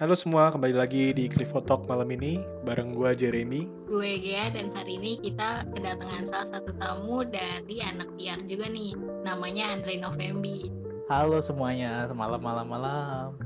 Halo 0.00 0.16
semua, 0.16 0.48
kembali 0.48 0.80
lagi 0.80 1.12
di 1.12 1.28
Cliffo 1.28 1.60
Talk 1.60 1.84
malam 1.84 2.08
ini 2.16 2.40
bareng 2.64 2.96
gue 2.96 3.12
Jeremy. 3.12 3.68
Gue 3.84 4.16
Gea 4.16 4.48
dan 4.48 4.72
hari 4.72 4.96
ini 4.96 5.20
kita 5.20 5.68
kedatangan 5.76 6.24
salah 6.24 6.48
satu 6.56 6.72
tamu 6.80 7.20
dari 7.28 7.84
anak 7.84 8.08
PR 8.16 8.40
juga 8.48 8.72
nih. 8.72 8.96
Namanya 9.28 9.76
Andre 9.76 10.00
Novembi. 10.00 10.72
Halo 11.12 11.44
semuanya, 11.44 12.08
semalam 12.08 12.40
malam 12.40 12.66
malam. 12.72 13.36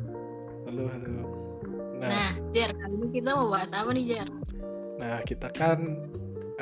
Halo, 0.70 0.86
halo. 0.94 1.16
Nah, 1.98 2.06
nah 2.06 2.32
Jer, 2.54 2.70
kali 2.70 3.02
ini 3.02 3.08
kita 3.10 3.34
mau 3.34 3.50
bahas 3.50 3.74
apa 3.74 3.90
nih 3.90 4.04
Jer? 4.14 4.28
Nah, 5.02 5.26
kita 5.26 5.50
kan 5.50 6.06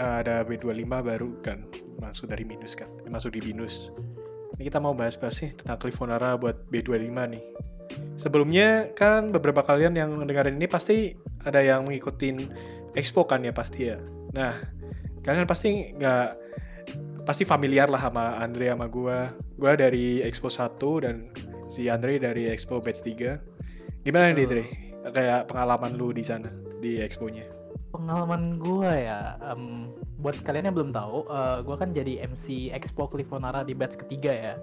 uh, 0.01 0.25
ada 0.25 0.41
B25 0.49 0.89
baru 0.89 1.37
kan, 1.45 1.69
masuk 2.01 2.33
dari 2.33 2.49
minus 2.49 2.73
kan, 2.73 2.89
masuk 3.13 3.37
di 3.37 3.45
minus. 3.45 3.93
Ini 4.57 4.73
kita 4.73 4.81
mau 4.81 4.97
bahas-bahas 4.97 5.37
sih 5.37 5.53
tentang 5.53 5.77
Clifonara 5.77 6.41
buat 6.41 6.65
B25 6.73 7.13
nih 7.13 7.45
Sebelumnya 8.17 8.95
kan 8.95 9.35
beberapa 9.35 9.67
kalian 9.67 9.99
yang 9.99 10.11
dengerin 10.23 10.57
ini 10.61 10.71
pasti 10.71 11.17
ada 11.43 11.59
yang 11.59 11.89
mengikutin 11.89 12.39
expo 12.95 13.27
kan 13.27 13.43
ya 13.43 13.51
pasti 13.51 13.91
ya. 13.91 13.99
Nah, 14.37 14.55
kalian 15.27 15.49
pasti 15.49 15.91
nggak 15.97 16.29
pasti 17.23 17.47
familiar 17.47 17.87
lah 17.87 18.03
sama 18.03 18.39
Andre 18.39 18.71
sama 18.75 18.87
gue. 18.91 19.19
Gue 19.59 19.73
dari 19.79 20.07
Expo 20.23 20.51
1 20.51 20.79
dan 21.07 21.31
si 21.71 21.87
Andre 21.87 22.19
dari 22.19 22.51
Expo 22.51 22.83
Batch 22.83 23.07
3. 23.07 24.03
Gimana 24.03 24.35
nih 24.35 24.47
Andre? 24.47 24.65
Kayak 25.15 25.41
pengalaman 25.51 25.95
lu 25.95 26.11
di 26.11 26.23
sana 26.27 26.51
di 26.83 26.99
exponya? 26.99 27.47
Pengalaman 27.95 28.59
gue 28.59 28.91
ya, 28.91 29.37
um, 29.53 29.93
buat 30.19 30.35
kalian 30.43 30.73
yang 30.73 30.77
belum 30.79 30.91
tahu, 30.97 31.29
uh, 31.29 31.37
eh, 31.37 31.59
gue 31.63 31.77
kan 31.77 31.91
jadi 31.93 32.13
MC 32.25 32.73
Expo 32.73 33.07
Clifonara 33.07 33.63
di 33.63 33.77
batch 33.77 34.01
ketiga 34.01 34.33
ya. 34.33 34.55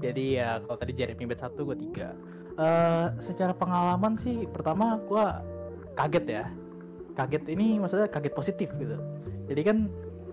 Jadi 0.00 0.40
ya 0.40 0.58
kalau 0.64 0.78
tadi 0.80 0.96
Jeremy 0.96 1.28
batch 1.28 1.44
1, 1.46 1.60
gue 1.60 1.76
tiga 1.90 2.16
uh, 2.56 3.14
secara 3.20 3.54
pengalaman 3.54 4.16
sih 4.18 4.48
pertama 4.50 4.98
gue 5.04 5.24
kaget 5.94 6.26
ya. 6.26 6.44
Kaget 7.14 7.44
ini 7.52 7.76
maksudnya 7.78 8.08
kaget 8.08 8.34
positif 8.34 8.68
gitu. 8.78 8.96
Jadi 9.50 9.60
kan 9.66 9.78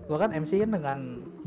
gue 0.08 0.18
kan 0.18 0.30
MC 0.32 0.62
kan 0.64 0.70
dengan 0.72 0.98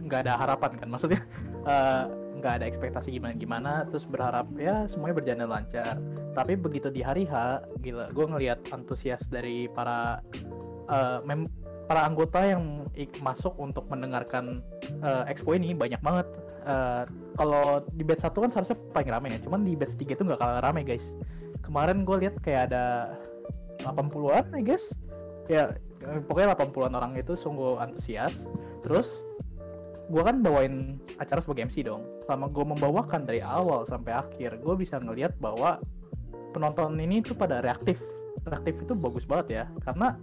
nggak 0.01 0.27
ada 0.27 0.33
harapan 0.37 0.71
kan 0.77 0.87
maksudnya 0.89 1.21
uh, 1.65 2.05
nggak 2.41 2.53
ada 2.57 2.65
ekspektasi 2.65 3.13
gimana 3.13 3.37
gimana 3.37 3.71
terus 3.85 4.09
berharap 4.09 4.49
ya 4.57 4.85
semuanya 4.87 5.15
berjalan 5.17 5.49
lancar. 5.49 5.95
Tapi 6.31 6.53
begitu 6.57 6.87
di 6.93 7.01
hari 7.01 7.25
H 7.25 7.65
gila 7.81 8.09
gue 8.13 8.25
ngelihat 8.25 8.71
antusias 8.71 9.25
dari 9.27 9.67
para 9.71 10.21
uh, 10.89 11.19
mem 11.25 11.49
para 11.91 12.07
anggota 12.07 12.39
yang 12.47 12.87
masuk 13.19 13.51
untuk 13.59 13.83
mendengarkan 13.91 14.63
uh, 15.03 15.27
expo 15.27 15.51
ini 15.51 15.75
banyak 15.75 15.99
banget. 15.99 16.27
Uh, 16.63 17.03
kalau 17.35 17.83
di 17.91 18.03
batch 18.03 18.23
satu 18.27 18.43
kan 18.43 18.49
seharusnya 18.51 18.77
paling 18.91 19.09
rame 19.09 19.27
ya, 19.35 19.39
cuman 19.43 19.61
di 19.63 19.73
batch 19.75 19.95
3 19.95 20.15
itu 20.17 20.23
nggak 20.23 20.39
kalah 20.39 20.61
rame 20.63 20.81
guys. 20.83 21.15
Kemarin 21.63 22.03
gue 22.03 22.27
lihat 22.27 22.35
kayak 22.43 22.71
ada 22.71 23.15
80-an 23.83 24.45
ya 24.57 24.61
guys. 24.63 24.85
Ya 25.49 25.63
pokoknya 26.27 26.53
80-an 26.55 26.93
orang 26.97 27.13
itu 27.15 27.33
sungguh 27.37 27.79
antusias. 27.79 28.47
Terus 28.83 29.23
gue 30.11 30.21
kan 30.21 30.43
bawain 30.43 30.99
acara 31.21 31.39
sebagai 31.39 31.71
MC 31.71 31.87
dong. 31.87 32.03
Selama 32.27 32.51
gue 32.51 32.65
membawakan 32.67 33.23
dari 33.23 33.39
awal 33.39 33.87
sampai 33.87 34.11
akhir, 34.11 34.59
gue 34.59 34.75
bisa 34.75 34.99
ngelihat 34.99 35.35
bahwa 35.39 35.79
penonton 36.51 36.99
ini 36.99 37.23
tuh 37.23 37.37
pada 37.37 37.63
reaktif. 37.63 38.03
Reaktif 38.43 38.83
itu 38.83 38.93
bagus 38.95 39.23
banget 39.23 39.47
ya, 39.51 39.63
karena 39.83 40.19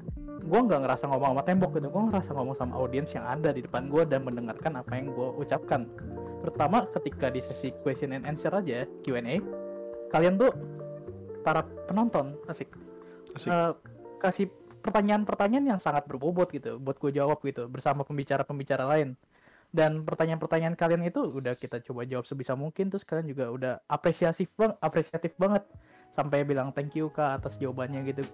gue 0.48 0.60
nggak 0.64 0.80
ngerasa 0.86 1.04
ngomong 1.10 1.36
sama 1.36 1.42
tembok 1.44 1.70
gitu 1.76 1.88
gue 1.92 2.02
ngerasa 2.08 2.30
ngomong 2.32 2.56
sama 2.56 2.74
audiens 2.80 3.10
yang 3.12 3.26
ada 3.26 3.50
di 3.52 3.60
depan 3.60 3.90
gue 3.90 4.02
dan 4.08 4.24
mendengarkan 4.24 4.80
apa 4.80 4.96
yang 4.96 5.12
gue 5.12 5.28
ucapkan 5.44 5.84
pertama 6.38 6.86
ketika 6.94 7.28
di 7.28 7.42
sesi 7.42 7.74
question 7.82 8.14
and 8.14 8.24
answer 8.24 8.50
aja 8.54 8.86
Q&A 9.02 9.42
kalian 10.08 10.40
tuh 10.40 10.52
para 11.44 11.64
penonton 11.88 12.36
asik, 12.50 12.68
asik. 13.36 13.50
Uh, 13.50 13.72
kasih 14.18 14.50
pertanyaan-pertanyaan 14.82 15.76
yang 15.76 15.80
sangat 15.80 16.06
berbobot 16.06 16.50
gitu 16.50 16.78
buat 16.78 16.98
gue 16.98 17.14
jawab 17.14 17.38
gitu 17.42 17.66
bersama 17.70 18.02
pembicara-pembicara 18.06 18.84
lain. 18.84 19.14
Dan 19.68 20.00
pertanyaan-pertanyaan 20.00 20.80
kalian 20.80 21.04
itu 21.04 21.20
udah 21.20 21.52
kita 21.52 21.84
coba 21.84 22.08
jawab 22.08 22.24
sebisa 22.24 22.56
mungkin 22.56 22.88
terus 22.88 23.04
kalian 23.04 23.28
juga 23.28 23.52
udah 23.52 23.72
apresiatif 23.84 24.48
bang 24.56 24.72
apresiatif 24.80 25.36
banget. 25.36 25.60
Sampai 26.08 26.40
bilang 26.48 26.72
thank 26.72 26.96
you 26.96 27.12
kak 27.12 27.44
atas 27.44 27.60
jawabannya 27.60 28.00
gitu. 28.08 28.24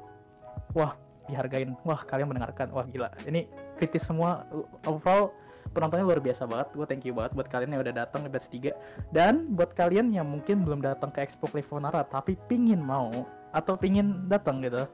Wah 0.78 0.94
dihargain. 1.26 1.74
Wah 1.82 2.06
kalian 2.06 2.30
mendengarkan. 2.30 2.70
Wah 2.70 2.86
gila. 2.86 3.10
Ini 3.26 3.50
kritis 3.74 4.06
semua. 4.06 4.46
Overall 4.86 5.34
penontonnya 5.74 6.06
luar 6.06 6.22
biasa 6.22 6.46
banget. 6.46 6.70
Gue 6.72 6.86
thank 6.86 7.02
you 7.02 7.12
banget 7.12 7.34
buat 7.34 7.48
kalian 7.50 7.74
yang 7.74 7.82
udah 7.82 7.94
datang 8.06 8.22
di 8.22 8.30
batch 8.30 8.48
3 8.48 9.10
dan 9.10 9.50
buat 9.52 9.74
kalian 9.74 10.14
yang 10.14 10.30
mungkin 10.30 10.62
belum 10.62 10.80
datang 10.80 11.10
ke 11.10 11.26
Expo 11.26 11.50
Clifonara 11.50 12.06
tapi 12.06 12.38
pingin 12.46 12.78
mau 12.78 13.26
atau 13.50 13.74
pingin 13.74 14.30
datang 14.30 14.62
gitu. 14.62 14.86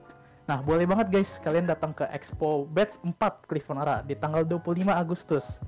Nah 0.48 0.58
boleh 0.64 0.88
banget 0.88 1.12
guys 1.12 1.36
kalian 1.44 1.68
datang 1.68 1.92
ke 1.92 2.08
Expo 2.08 2.64
batch 2.64 2.96
4 3.04 3.14
Clifonara 3.44 4.00
di 4.00 4.16
tanggal 4.16 4.42
25 4.48 4.88
Agustus 4.88 5.60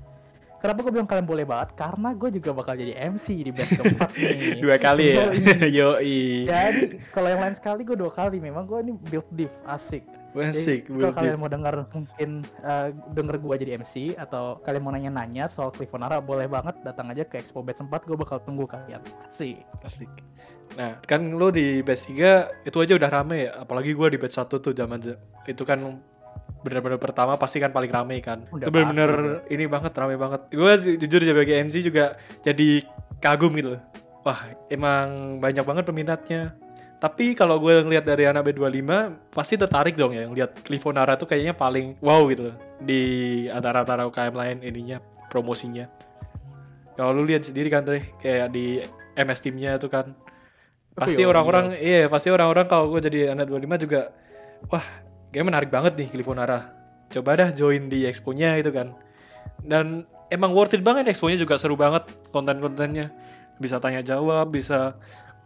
Kenapa 0.63 0.79
gue 0.79 0.95
bilang 0.95 1.09
kalian 1.11 1.27
boleh 1.27 1.43
banget? 1.43 1.75
Karena 1.75 2.15
gue 2.15 2.29
juga 2.39 2.55
bakal 2.55 2.79
jadi 2.79 2.95
MC 3.11 3.43
di 3.43 3.51
batch 3.51 3.75
keempat 3.83 4.09
nih. 4.15 4.63
dua 4.63 4.75
kali 4.79 5.05
ya? 5.11 5.23
Yoi. 5.67 6.23
Jadi 6.47 7.03
kalau 7.11 7.27
yang 7.27 7.43
lain 7.43 7.55
sekali 7.59 7.83
gue 7.83 7.99
dua 7.99 8.07
kali. 8.07 8.39
Memang 8.39 8.63
gue 8.63 8.79
ini 8.79 8.95
build 9.11 9.27
div 9.35 9.51
asik. 9.67 10.07
Asik. 10.31 10.87
Kalau 10.87 11.11
kalian 11.11 11.35
mau 11.35 11.51
dengar 11.51 11.83
mungkin 11.91 12.47
uh, 12.63 12.95
denger 13.11 13.43
gue 13.43 13.55
jadi 13.59 13.71
MC 13.83 14.15
atau 14.15 14.63
kalian 14.63 14.81
mau 14.87 14.95
nanya-nanya 14.95 15.51
soal 15.51 15.67
Clifonara 15.75 16.23
boleh 16.23 16.47
banget 16.47 16.79
datang 16.79 17.11
aja 17.11 17.27
ke 17.27 17.43
Expo 17.43 17.59
Batch 17.59 17.83
4 17.83 17.91
gue 18.07 18.15
bakal 18.15 18.39
tunggu 18.39 18.63
kalian. 18.63 19.03
Asik. 19.27 19.67
Asik. 19.83 20.07
Nah, 20.79 20.95
kan 21.03 21.27
lo 21.35 21.51
di 21.51 21.83
batch 21.83 22.07
3 22.15 22.63
itu 22.63 22.77
aja 22.79 22.95
udah 22.95 23.09
rame 23.11 23.51
ya. 23.51 23.67
Apalagi 23.67 23.91
gue 23.91 24.07
di 24.15 24.17
batch 24.17 24.39
1 24.39 24.63
tuh 24.63 24.71
zaman 24.71 25.03
itu 25.43 25.63
kan 25.67 25.99
bener-bener 26.63 26.97
pertama 26.97 27.35
pasti 27.35 27.59
kan 27.59 27.69
paling 27.69 27.91
rame 27.91 28.17
kan. 28.23 28.47
Udah 28.49 28.71
bener-bener 28.71 29.43
ini 29.51 29.67
banget 29.67 29.91
rame 29.93 30.15
banget. 30.15 30.47
Gue 30.49 30.97
jujur 30.97 31.21
sebagai 31.21 31.53
MC 31.59 31.83
juga 31.85 32.15
jadi 32.41 32.81
kagum 33.19 33.53
gitu 33.59 33.77
wah 34.23 34.39
emang 34.71 35.37
banyak 35.37 35.63
banget 35.67 35.83
peminatnya. 35.85 36.55
Tapi 36.97 37.35
kalau 37.35 37.59
gue 37.59 37.83
ngeliat 37.83 38.07
dari 38.07 38.23
anak 38.23 38.47
B25 38.47 38.91
pasti 39.35 39.59
tertarik 39.59 39.99
dong 39.99 40.15
ya 40.15 40.23
ngeliat 40.23 40.63
Clifonara 40.63 41.19
tuh 41.19 41.27
kayaknya 41.27 41.51
paling 41.51 41.99
wow 41.99 42.23
gitu 42.31 42.55
di 42.79 43.45
antara-antara 43.51 44.07
UKM 44.07 44.33
lain 44.33 44.57
ininya 44.63 45.03
promosinya. 45.27 45.91
Kalau 46.95 47.11
lu 47.11 47.27
lihat 47.27 47.43
sendiri 47.43 47.67
kan 47.67 47.83
tuh 47.83 47.99
kayak 48.23 48.55
di 48.55 48.79
MS 49.19 49.39
timnya 49.43 49.75
tuh 49.75 49.91
kan 49.91 50.15
pasti 50.95 51.25
orang-orang 51.27 51.75
iya. 51.75 52.05
iya 52.05 52.07
pasti 52.07 52.31
orang-orang 52.31 52.69
kalau 52.69 52.93
gue 52.93 53.01
jadi 53.03 53.33
anak 53.33 53.49
25 53.49 53.83
juga 53.83 54.13
wah 54.69 54.85
kayak 55.33 55.49
menarik 55.49 55.69
banget 55.73 55.97
nih 55.97 56.07
Clifonara. 56.13 56.69
Coba 57.09 57.33
dah 57.33 57.49
join 57.49 57.89
di 57.89 58.05
expo-nya 58.05 58.53
gitu 58.61 58.69
kan. 58.69 58.93
Dan 59.65 60.05
emang 60.29 60.53
worth 60.53 60.77
it 60.77 60.85
banget 60.85 61.09
expo-nya 61.09 61.41
juga 61.41 61.57
seru 61.57 61.73
banget 61.73 62.05
konten-kontennya. 62.29 63.09
Bisa 63.57 63.81
tanya 63.81 64.05
jawab 64.05 64.53
bisa 64.53 64.93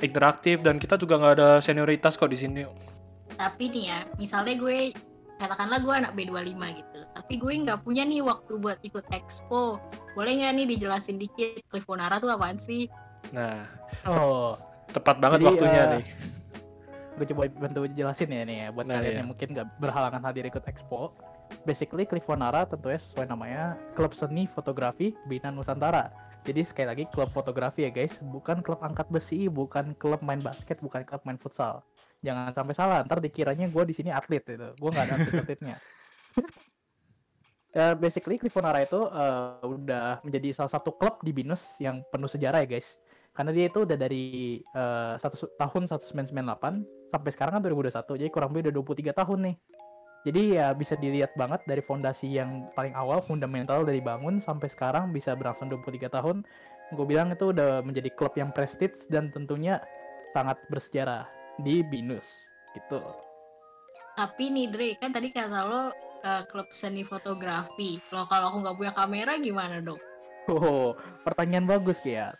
interaktif 0.03 0.61
dan 0.61 0.77
kita 0.77 0.99
juga 0.99 1.17
nggak 1.17 1.33
ada 1.39 1.49
senioritas 1.63 2.19
kok 2.19 2.29
di 2.29 2.37
sini. 2.37 2.61
Tapi 3.39 3.71
nih 3.71 3.83
ya 3.87 3.99
misalnya 4.19 4.59
gue 4.59 4.91
katakanlah 5.37 5.79
gue 5.85 5.93
anak 5.93 6.11
B25 6.17 6.61
gitu 6.81 6.99
tapi 7.13 7.33
gue 7.37 7.53
nggak 7.61 7.85
punya 7.85 8.01
nih 8.03 8.21
waktu 8.21 8.53
buat 8.59 8.77
ikut 8.83 9.07
expo. 9.15 9.79
Boleh 10.13 10.43
nggak 10.43 10.53
nih 10.53 10.65
dijelasin 10.75 11.17
dikit 11.17 11.63
Clifonara 11.71 12.19
tuh 12.19 12.29
apaan 12.33 12.59
sih? 12.59 12.91
Nah 13.31 13.63
oh 14.05 14.59
tepat 14.91 15.19
banget 15.19 15.43
Jadi, 15.43 15.47
waktunya 15.47 15.81
uh, 15.83 15.91
nih 15.97 16.05
gue 17.17 17.25
coba 17.33 17.49
bantu 17.49 17.89
jelasin 17.89 18.29
ya 18.29 18.43
nih 18.45 18.57
ya 18.61 18.67
buat 18.69 18.85
nah, 18.85 19.01
kalian 19.01 19.11
iya. 19.11 19.19
yang 19.25 19.29
mungkin 19.33 19.47
gak 19.57 19.67
berhalangan 19.81 20.21
hadir 20.21 20.45
ikut 20.45 20.63
expo. 20.69 21.17
Basically 21.65 22.05
Clifonara 22.05 22.69
tentunya 22.69 23.01
sesuai 23.01 23.25
namanya 23.25 23.73
klub 23.97 24.13
seni 24.13 24.45
fotografi 24.45 25.17
Bina 25.25 25.49
Nusantara. 25.49 26.13
Jadi 26.45 26.61
sekali 26.63 26.87
lagi 26.87 27.03
klub 27.09 27.33
fotografi 27.33 27.83
ya 27.83 27.91
guys 27.91 28.21
bukan 28.21 28.61
klub 28.61 28.79
angkat 28.85 29.09
besi 29.09 29.49
bukan 29.49 29.97
klub 29.97 30.21
main 30.21 30.39
basket 30.39 30.77
bukan 30.79 31.03
klub 31.03 31.25
main 31.25 31.41
futsal. 31.41 31.81
Jangan 32.21 32.53
sampai 32.53 32.73
salah 32.77 33.01
ntar 33.03 33.19
dikiranya 33.19 33.67
gue 33.67 33.83
di 33.89 33.93
sini 33.97 34.13
atlet 34.13 34.45
itu 34.45 34.69
gue 34.77 34.89
nggak 34.89 35.05
ada 35.05 35.13
atlet-atletnya 35.21 35.75
uh, 37.77 37.95
basically 37.97 38.41
Clifonara 38.41 38.81
itu 38.81 38.97
uh, 38.97 39.61
udah 39.61 40.21
menjadi 40.25 40.53
salah 40.57 40.71
satu 40.73 40.97
klub 40.97 41.21
di 41.21 41.31
Binus 41.31 41.77
yang 41.77 42.01
penuh 42.09 42.29
sejarah 42.29 42.65
ya 42.65 42.67
guys. 42.77 42.99
Karena 43.37 43.53
dia 43.53 43.69
itu 43.69 43.85
udah 43.85 43.97
dari 43.97 44.25
uh, 44.73 45.13
satu 45.21 45.45
tahun 45.61 45.85
1998 45.85 46.96
sampai 47.11 47.31
sekarang 47.31 47.59
kan 47.59 47.61
2021 47.63 48.21
jadi 48.21 48.31
kurang 48.31 48.49
lebih 48.53 48.69
udah 48.69 48.73
23 49.13 49.19
tahun 49.23 49.39
nih. 49.51 49.55
Jadi 50.27 50.41
ya 50.59 50.67
bisa 50.75 50.99
dilihat 50.99 51.31
banget 51.39 51.63
dari 51.63 51.79
fondasi 51.79 52.27
yang 52.27 52.67
paling 52.75 52.91
awal 52.97 53.23
fundamental 53.23 53.87
dari 53.87 54.03
bangun 54.03 54.43
sampai 54.43 54.67
sekarang 54.67 55.15
bisa 55.15 55.31
berlangsung 55.37 55.71
23 55.71 56.11
tahun. 56.11 56.43
Gue 56.91 57.05
bilang 57.07 57.31
itu 57.31 57.55
udah 57.55 57.79
menjadi 57.85 58.11
klub 58.11 58.35
yang 58.35 58.51
prestige 58.51 59.07
dan 59.07 59.31
tentunya 59.31 59.79
sangat 60.35 60.59
bersejarah 60.67 61.29
di 61.63 61.79
Binus 61.85 62.27
gitu. 62.75 62.99
Tapi 64.19 64.51
nih 64.51 64.67
Dre 64.67 64.89
kan 64.99 65.15
tadi 65.15 65.31
kata 65.31 65.59
lo 65.63 65.81
uh, 65.87 66.43
klub 66.51 66.67
seni 66.75 67.07
fotografi. 67.07 68.01
Lo 68.11 68.27
kalau 68.27 68.51
aku 68.51 68.57
nggak 68.67 68.75
punya 68.75 68.93
kamera 68.97 69.33
gimana 69.39 69.79
dong? 69.79 70.01
Oh, 70.47 70.95
pertanyaan 71.23 71.67
bagus 71.67 72.03
ya 72.03 72.35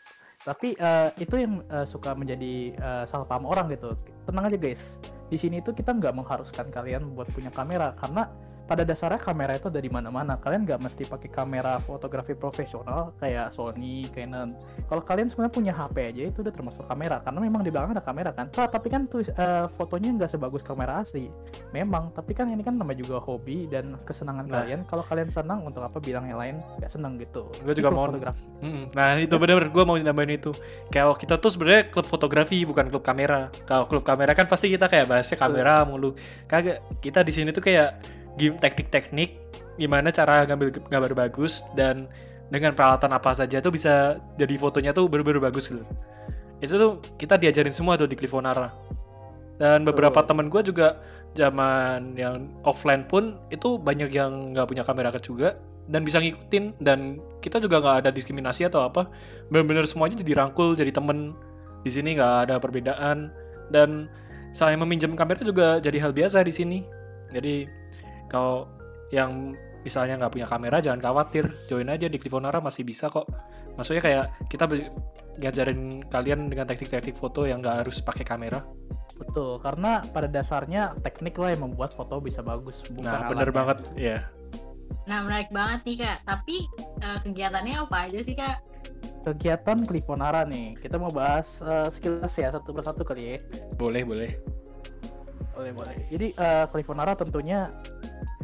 tapi 0.48 0.80
uh, 0.80 1.12
itu 1.20 1.36
yang 1.36 1.60
uh, 1.68 1.84
suka 1.84 2.16
menjadi 2.16 2.72
uh, 2.80 3.04
salah 3.04 3.28
paham 3.28 3.52
orang 3.52 3.68
gitu 3.76 3.92
tenang 4.28 4.52
aja 4.52 4.60
guys. 4.60 5.00
Di 5.32 5.40
sini 5.40 5.64
tuh 5.64 5.72
kita 5.72 5.96
nggak 5.96 6.12
mengharuskan 6.12 6.68
kalian 6.68 7.16
buat 7.16 7.32
punya 7.32 7.50
kamera 7.52 7.96
karena 7.96 8.28
pada 8.68 8.84
dasarnya 8.84 9.18
kamera 9.18 9.56
itu 9.56 9.72
ada 9.72 9.80
di 9.80 9.88
mana-mana. 9.88 10.36
Kalian 10.36 10.68
nggak 10.68 10.84
mesti 10.84 11.08
pakai 11.08 11.32
kamera 11.32 11.80
fotografi 11.80 12.36
profesional 12.36 13.16
kayak 13.18 13.56
Sony, 13.56 14.04
Canon. 14.12 14.52
Kalau 14.92 15.02
kalian 15.02 15.32
sebenarnya 15.32 15.54
punya 15.56 15.74
HP 15.74 15.96
aja 16.12 16.22
itu 16.28 16.44
udah 16.44 16.54
termasuk 16.54 16.84
kamera 16.84 17.24
karena 17.24 17.40
memang 17.40 17.64
di 17.64 17.72
belakang 17.72 17.96
ada 17.96 18.04
kamera 18.04 18.36
kan. 18.36 18.52
Oh, 18.60 18.68
tapi 18.68 18.92
kan 18.92 19.08
tuh 19.08 19.24
uh, 19.40 19.72
fotonya 19.80 20.12
nggak 20.20 20.36
sebagus 20.36 20.62
kamera 20.62 21.00
asli. 21.00 21.32
Memang, 21.72 22.12
tapi 22.12 22.36
kan 22.36 22.52
ini 22.52 22.62
kan 22.62 22.76
namanya 22.76 23.00
juga 23.00 23.24
hobi 23.24 23.72
dan 23.72 23.96
kesenangan 24.04 24.46
nah. 24.52 24.62
kalian. 24.62 24.80
Kalau 24.84 25.04
kalian 25.08 25.30
senang 25.32 25.64
untuk 25.64 25.82
apa 25.88 25.98
bilang 26.04 26.28
yang 26.28 26.38
lain 26.38 26.60
nggak 26.84 26.92
senang 26.92 27.16
gitu. 27.16 27.48
Gue 27.64 27.72
juga 27.72 27.90
mau 27.90 28.12
fotografi. 28.12 28.44
Nah 28.92 29.16
itu 29.16 29.36
benar-benar 29.40 29.72
gue 29.72 29.84
mau 29.88 29.96
nambahin 29.96 30.36
itu. 30.36 30.52
Kayak 30.92 31.16
kita 31.24 31.40
tuh 31.40 31.56
sebenarnya 31.56 31.88
klub 31.88 32.04
fotografi 32.04 32.68
bukan 32.68 32.92
klub 32.92 33.02
kamera. 33.02 33.48
Kalau 33.64 33.88
klub 33.88 34.04
kamera 34.04 34.36
kan 34.36 34.46
pasti 34.52 34.68
kita 34.68 34.92
kayak 34.92 35.08
bahasnya 35.08 35.40
kamera 35.40 35.88
mulu. 35.88 36.12
Kagak 36.52 36.84
kita 37.00 37.24
di 37.24 37.32
sini 37.32 37.56
tuh 37.56 37.64
kayak 37.64 38.17
game 38.38 38.56
teknik-teknik 38.62 39.38
gimana 39.78 40.10
cara 40.10 40.46
ngambil 40.46 40.74
gambar 40.90 41.14
bagus 41.14 41.62
dan 41.78 42.10
dengan 42.48 42.74
peralatan 42.74 43.12
apa 43.12 43.36
saja 43.36 43.60
tuh 43.60 43.76
bisa 43.76 44.18
jadi 44.40 44.56
fotonya 44.56 44.96
tuh 44.96 45.12
bener-bener 45.12 45.44
bagus 45.44 45.68
gitu. 45.68 45.84
Itu 46.64 46.74
tuh 46.80 46.92
kita 47.20 47.38
diajarin 47.38 47.76
semua 47.76 48.00
tuh 48.00 48.10
di 48.10 48.16
Clifonara. 48.18 48.72
Dan 49.58 49.84
beberapa 49.84 50.22
oh. 50.22 50.26
temen 50.26 50.48
gue 50.48 50.62
juga 50.62 51.02
zaman 51.34 52.14
yang 52.18 52.50
offline 52.66 53.06
pun 53.06 53.38
itu 53.50 53.78
banyak 53.78 54.10
yang 54.14 54.54
nggak 54.54 54.70
punya 54.70 54.84
kamera 54.86 55.14
juga 55.18 55.58
dan 55.90 56.06
bisa 56.06 56.22
ngikutin 56.22 56.78
dan 56.82 57.18
kita 57.42 57.62
juga 57.62 57.82
nggak 57.82 57.98
ada 58.06 58.10
diskriminasi 58.14 58.70
atau 58.70 58.86
apa. 58.86 59.10
Bener-bener 59.52 59.86
semuanya 59.86 60.18
jadi 60.18 60.38
rangkul, 60.38 60.74
jadi 60.78 60.90
temen. 60.94 61.36
Di 61.86 61.94
sini 61.94 62.18
nggak 62.18 62.50
ada 62.50 62.56
perbedaan 62.58 63.32
dan 63.70 64.10
saya 64.52 64.74
meminjam 64.80 65.14
kamera 65.14 65.44
juga 65.46 65.78
jadi 65.78 66.00
hal 66.00 66.12
biasa 66.16 66.42
di 66.42 66.54
sini. 66.54 66.80
Jadi 67.32 67.68
kalau 68.28 68.68
yang 69.12 69.56
misalnya 69.88 70.20
nggak 70.20 70.34
punya 70.36 70.48
kamera 70.48 70.78
jangan 70.84 71.00
khawatir. 71.00 71.48
Join 71.72 71.88
aja 71.88 72.12
di 72.12 72.20
Clifonara 72.20 72.60
masih 72.60 72.84
bisa 72.84 73.08
kok. 73.08 73.28
Maksudnya 73.80 74.04
kayak 74.04 74.26
kita 74.52 74.68
ngajarin 75.38 76.02
kalian 76.10 76.50
dengan 76.50 76.66
teknik-teknik 76.66 77.16
foto 77.16 77.46
yang 77.48 77.64
nggak 77.64 77.88
harus 77.88 78.04
pakai 78.04 78.26
kamera. 78.28 78.60
Betul 79.18 79.58
karena 79.62 80.06
pada 80.14 80.30
dasarnya 80.30 80.94
teknik 81.02 81.38
lah 81.42 81.54
yang 81.54 81.70
membuat 81.70 81.90
foto 81.90 82.22
bisa 82.22 82.46
bagus 82.46 82.86
bukan 82.94 83.10
nah 83.10 83.26
bener 83.26 83.50
banget 83.50 83.82
ya 83.98 84.22
yeah. 84.22 84.22
nah 85.10 85.26
menarik 85.26 85.50
banget 85.50 85.80
nih 85.90 85.98
kak. 86.06 86.18
Tapi 86.28 86.56
uh, 87.02 87.18
kegiatannya 87.26 87.76
apa 87.82 87.98
aja 88.08 88.20
sih 88.22 88.36
kak? 88.38 88.62
Kegiatan 89.26 89.84
Clifonara 89.90 90.46
nih. 90.46 90.78
Kita 90.78 91.02
mau 91.02 91.10
bahas 91.10 91.64
uh, 91.66 91.90
sekilas 91.90 92.36
ya 92.38 92.54
satu 92.54 92.72
persatu 92.72 93.02
kali 93.02 93.36
ya. 93.36 93.38
Boleh 93.76 94.06
boleh. 94.06 94.32
Boleh 95.58 95.72
boleh. 95.74 95.98
Jadi 96.14 96.38
uh, 96.38 96.70
Clifonara 96.70 97.18
tentunya 97.18 97.74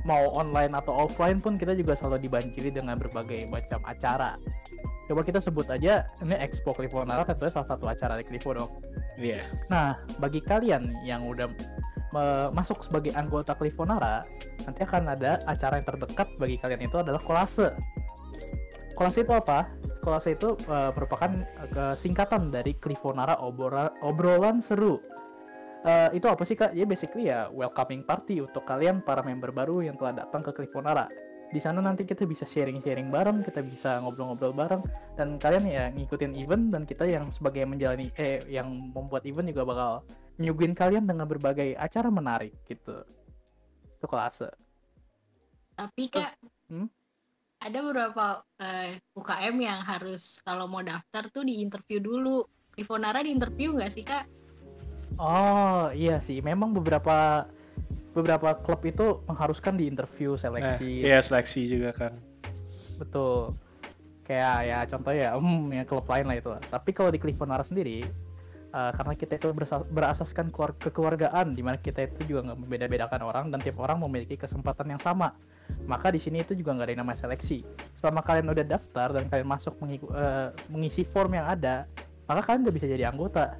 mau 0.03 0.31
online 0.35 0.75
atau 0.75 1.07
offline 1.07 1.39
pun 1.39 1.55
kita 1.55 1.75
juga 1.75 1.95
selalu 1.95 2.27
dibanjiri 2.27 2.69
dengan 2.71 2.99
berbagai 2.99 3.47
macam 3.47 3.79
acara. 3.87 4.35
Coba 5.07 5.19
kita 5.23 5.43
sebut 5.43 5.67
aja 5.67 6.07
ini 6.23 6.35
Expo 6.39 6.71
Clifonara 6.71 7.27
tentunya 7.27 7.51
salah 7.51 7.67
satu 7.75 7.91
acara 7.91 8.19
di 8.19 8.23
Clifo 8.23 8.55
dong. 8.55 8.71
Iya. 9.19 9.43
Yeah. 9.43 9.45
Nah, 9.67 9.87
bagi 10.19 10.39
kalian 10.39 11.03
yang 11.03 11.27
udah 11.27 11.51
masuk 12.53 12.85
sebagai 12.85 13.09
anggota 13.17 13.57
Clifonara, 13.57 14.21
nanti 14.69 14.85
akan 14.85 15.17
ada 15.17 15.41
acara 15.49 15.81
yang 15.81 15.87
terdekat 15.89 16.29
bagi 16.37 16.61
kalian 16.61 16.85
itu 16.85 17.01
adalah 17.01 17.19
kolase. 17.25 17.73
Kolase 18.93 19.25
itu 19.25 19.33
apa? 19.33 19.65
Kolase 20.05 20.37
itu 20.37 20.53
uh, 20.69 20.93
merupakan 20.93 21.31
uh, 21.73 21.97
singkatan 21.97 22.53
dari 22.53 22.77
Clifonara 22.77 23.41
obrolan 23.41 24.61
seru 24.61 25.01
uh, 25.83 26.09
itu 26.15 26.25
apa 26.25 26.43
sih 26.47 26.55
kak? 26.57 26.71
Ya 26.73 26.87
basically 26.87 27.29
ya 27.29 27.51
welcoming 27.51 28.03
party 28.03 28.41
untuk 28.43 28.63
kalian 28.65 29.03
para 29.03 29.21
member 29.21 29.51
baru 29.51 29.83
yang 29.83 29.99
telah 29.99 30.25
datang 30.25 30.41
ke 30.41 30.51
Clifonara. 30.55 31.07
Di 31.53 31.61
sana 31.61 31.85
nanti 31.85 32.01
kita 32.01 32.25
bisa 32.25 32.49
sharing-sharing 32.49 33.13
bareng, 33.13 33.45
kita 33.45 33.61
bisa 33.61 34.01
ngobrol-ngobrol 34.01 34.57
bareng, 34.57 34.81
dan 35.13 35.37
kalian 35.37 35.69
ya 35.69 35.83
ngikutin 35.93 36.33
event 36.33 36.73
dan 36.73 36.81
kita 36.89 37.05
yang 37.05 37.29
sebagai 37.29 37.61
menjalani 37.69 38.09
eh 38.17 38.41
yang 38.49 38.89
membuat 38.89 39.21
event 39.29 39.53
juga 39.53 39.61
bakal 39.61 39.91
nyuguhin 40.41 40.73
kalian 40.73 41.05
dengan 41.05 41.29
berbagai 41.29 41.77
acara 41.77 42.09
menarik 42.09 42.57
gitu. 42.65 43.05
Itu 44.01 44.09
kelas. 44.09 44.49
Tapi 45.77 46.03
kak, 46.09 46.41
hmm? 46.73 46.89
ada 47.61 47.79
beberapa 47.85 48.25
uh, 48.41 48.97
eh, 48.97 48.97
UKM 49.13 49.55
yang 49.61 49.85
harus 49.85 50.41
kalau 50.41 50.65
mau 50.65 50.81
daftar 50.81 51.29
tuh 51.29 51.45
di 51.45 51.61
interview 51.61 52.01
dulu. 52.01 52.41
Clifonara 52.73 53.21
di 53.21 53.29
interview 53.29 53.77
nggak 53.77 53.93
sih 53.93 54.01
kak? 54.01 54.25
Oh 55.17 55.93
iya 55.93 56.17
sih, 56.17 56.41
memang 56.41 56.73
beberapa 56.73 57.45
beberapa 58.13 58.53
klub 58.61 58.81
itu 58.85 59.21
mengharuskan 59.25 59.73
di 59.77 59.89
interview 59.89 60.37
seleksi. 60.37 61.01
Eh, 61.01 61.09
iya 61.09 61.19
seleksi 61.19 61.65
juga 61.65 61.91
kan. 61.93 62.13
Betul. 63.01 63.57
Kayak 64.23 64.55
ya 64.63 64.77
contoh 64.87 65.13
ya, 65.13 65.29
um, 65.35 65.67
ya 65.73 65.83
klub 65.83 66.07
lain 66.07 66.25
lah 66.29 66.37
itu. 66.39 66.49
Tapi 66.69 66.89
kalau 66.95 67.09
di 67.11 67.19
Clifonara 67.19 67.65
sendiri, 67.65 68.05
uh, 68.71 68.91
karena 68.95 69.13
kita 69.17 69.35
itu 69.35 69.51
berasaskan 69.91 70.53
kekeluargaan, 70.53 71.57
di 71.57 71.61
mana 71.65 71.75
kita 71.75 72.07
itu 72.07 72.31
juga 72.31 72.53
nggak 72.53 72.59
membeda-bedakan 72.63 73.21
orang 73.25 73.45
dan 73.51 73.59
tiap 73.59 73.81
orang 73.83 73.99
memiliki 73.99 74.39
kesempatan 74.39 74.95
yang 74.95 75.01
sama. 75.01 75.35
Maka 75.89 76.13
di 76.13 76.19
sini 76.21 76.45
itu 76.45 76.55
juga 76.55 76.77
nggak 76.77 76.85
ada 76.87 76.93
yang 76.95 77.01
namanya 77.03 77.19
seleksi. 77.27 77.67
Selama 77.97 78.23
kalian 78.23 78.47
udah 78.47 78.65
daftar 78.77 79.11
dan 79.11 79.27
kalian 79.27 79.49
masuk 79.49 79.73
uh, 79.83 80.55
mengisi 80.71 81.03
form 81.03 81.35
yang 81.35 81.49
ada, 81.49 81.89
maka 82.29 82.45
kalian 82.47 82.63
udah 82.69 82.75
bisa 82.75 82.87
jadi 82.87 83.09
anggota 83.11 83.59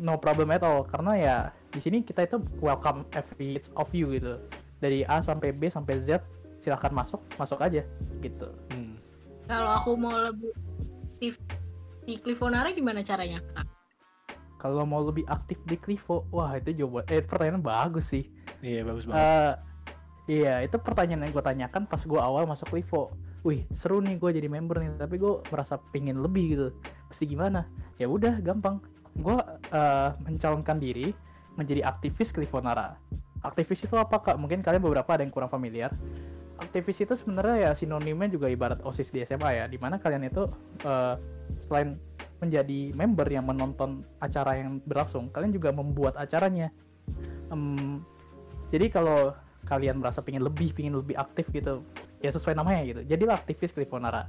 no 0.00 0.16
problem 0.16 0.50
at 0.50 0.64
all. 0.64 0.82
Karena 0.88 1.12
ya 1.14 1.36
di 1.70 1.78
sini 1.78 2.00
kita 2.00 2.24
itu 2.24 2.40
welcome 2.64 3.04
every 3.12 3.60
of 3.76 3.92
you 3.92 4.10
gitu. 4.16 4.40
Dari 4.80 5.04
A 5.04 5.20
sampai 5.20 5.52
B 5.52 5.68
sampai 5.68 6.00
Z 6.00 6.24
silahkan 6.60 6.92
masuk 6.92 7.20
masuk 7.40 7.60
aja 7.60 7.82
gitu. 8.20 8.48
Hmm. 8.72 9.00
kalau 9.50 9.72
aku 9.82 9.90
mau 9.98 10.14
lebih 10.14 10.52
aktif 11.18 11.34
di 12.06 12.14
Clifonara 12.20 12.70
gimana 12.70 13.02
caranya 13.02 13.42
kak? 13.50 13.66
Kalau 14.60 14.84
mau 14.84 15.00
lebih 15.02 15.24
aktif 15.26 15.58
di 15.64 15.74
Clivo 15.80 16.28
wah 16.30 16.52
itu 16.54 16.84
jawaban 16.84 17.08
eh 17.08 17.24
pertanyaan 17.24 17.64
bagus 17.64 18.12
sih. 18.12 18.28
Iya 18.60 18.84
bagus 18.86 19.08
banget. 19.08 19.18
uh, 19.24 19.52
iya 20.28 20.60
itu 20.62 20.76
pertanyaan 20.76 21.26
yang 21.26 21.32
gue 21.32 21.44
tanyakan 21.44 21.82
pas 21.88 21.98
gue 22.04 22.20
awal 22.20 22.44
masuk 22.44 22.68
Clivo. 22.70 23.16
Wih 23.40 23.64
seru 23.72 24.04
nih 24.04 24.20
gue 24.20 24.30
jadi 24.36 24.48
member 24.52 24.78
nih 24.84 25.00
tapi 25.00 25.16
gue 25.16 25.40
merasa 25.48 25.80
pingin 25.90 26.20
lebih 26.20 26.44
gitu. 26.54 26.66
Pasti 27.08 27.24
gimana? 27.24 27.66
Ya 27.96 28.06
udah 28.06 28.38
gampang. 28.44 28.84
Gue 29.16 29.40
uh, 29.70 30.14
mencalonkan 30.22 30.78
diri 30.78 31.10
menjadi 31.58 31.86
aktivis 31.86 32.30
Clifonara. 32.30 32.96
Aktivis 33.40 33.82
itu 33.82 33.96
apa 33.96 34.20
kak? 34.20 34.36
Mungkin 34.36 34.60
kalian 34.60 34.84
beberapa 34.84 35.16
ada 35.16 35.24
yang 35.24 35.32
kurang 35.32 35.48
familiar. 35.50 35.90
Aktivis 36.60 37.00
itu 37.00 37.16
sebenarnya 37.16 37.56
ya 37.56 37.70
sinonimnya 37.72 38.28
juga 38.28 38.52
ibarat 38.52 38.84
osis 38.84 39.08
di 39.08 39.24
SMA 39.24 39.56
ya, 39.56 39.64
di 39.64 39.80
mana 39.80 39.96
kalian 39.96 40.28
itu 40.28 40.44
uh, 40.84 41.16
selain 41.64 41.96
menjadi 42.40 42.92
member 42.92 43.28
yang 43.28 43.48
menonton 43.48 44.04
acara 44.20 44.60
yang 44.60 44.80
berlangsung, 44.84 45.32
kalian 45.32 45.52
juga 45.56 45.72
membuat 45.72 46.16
acaranya. 46.20 46.68
Um, 47.48 48.04
jadi 48.68 48.92
kalau 48.92 49.32
kalian 49.68 50.00
merasa 50.00 50.24
pingin 50.24 50.44
lebih, 50.44 50.72
pingin 50.72 50.96
lebih 50.96 51.16
aktif 51.16 51.48
gitu, 51.52 51.84
ya 52.20 52.32
sesuai 52.32 52.56
namanya 52.56 52.80
gitu. 52.84 53.00
Jadilah 53.08 53.40
aktivis 53.40 53.72
Clifonara 53.72 54.28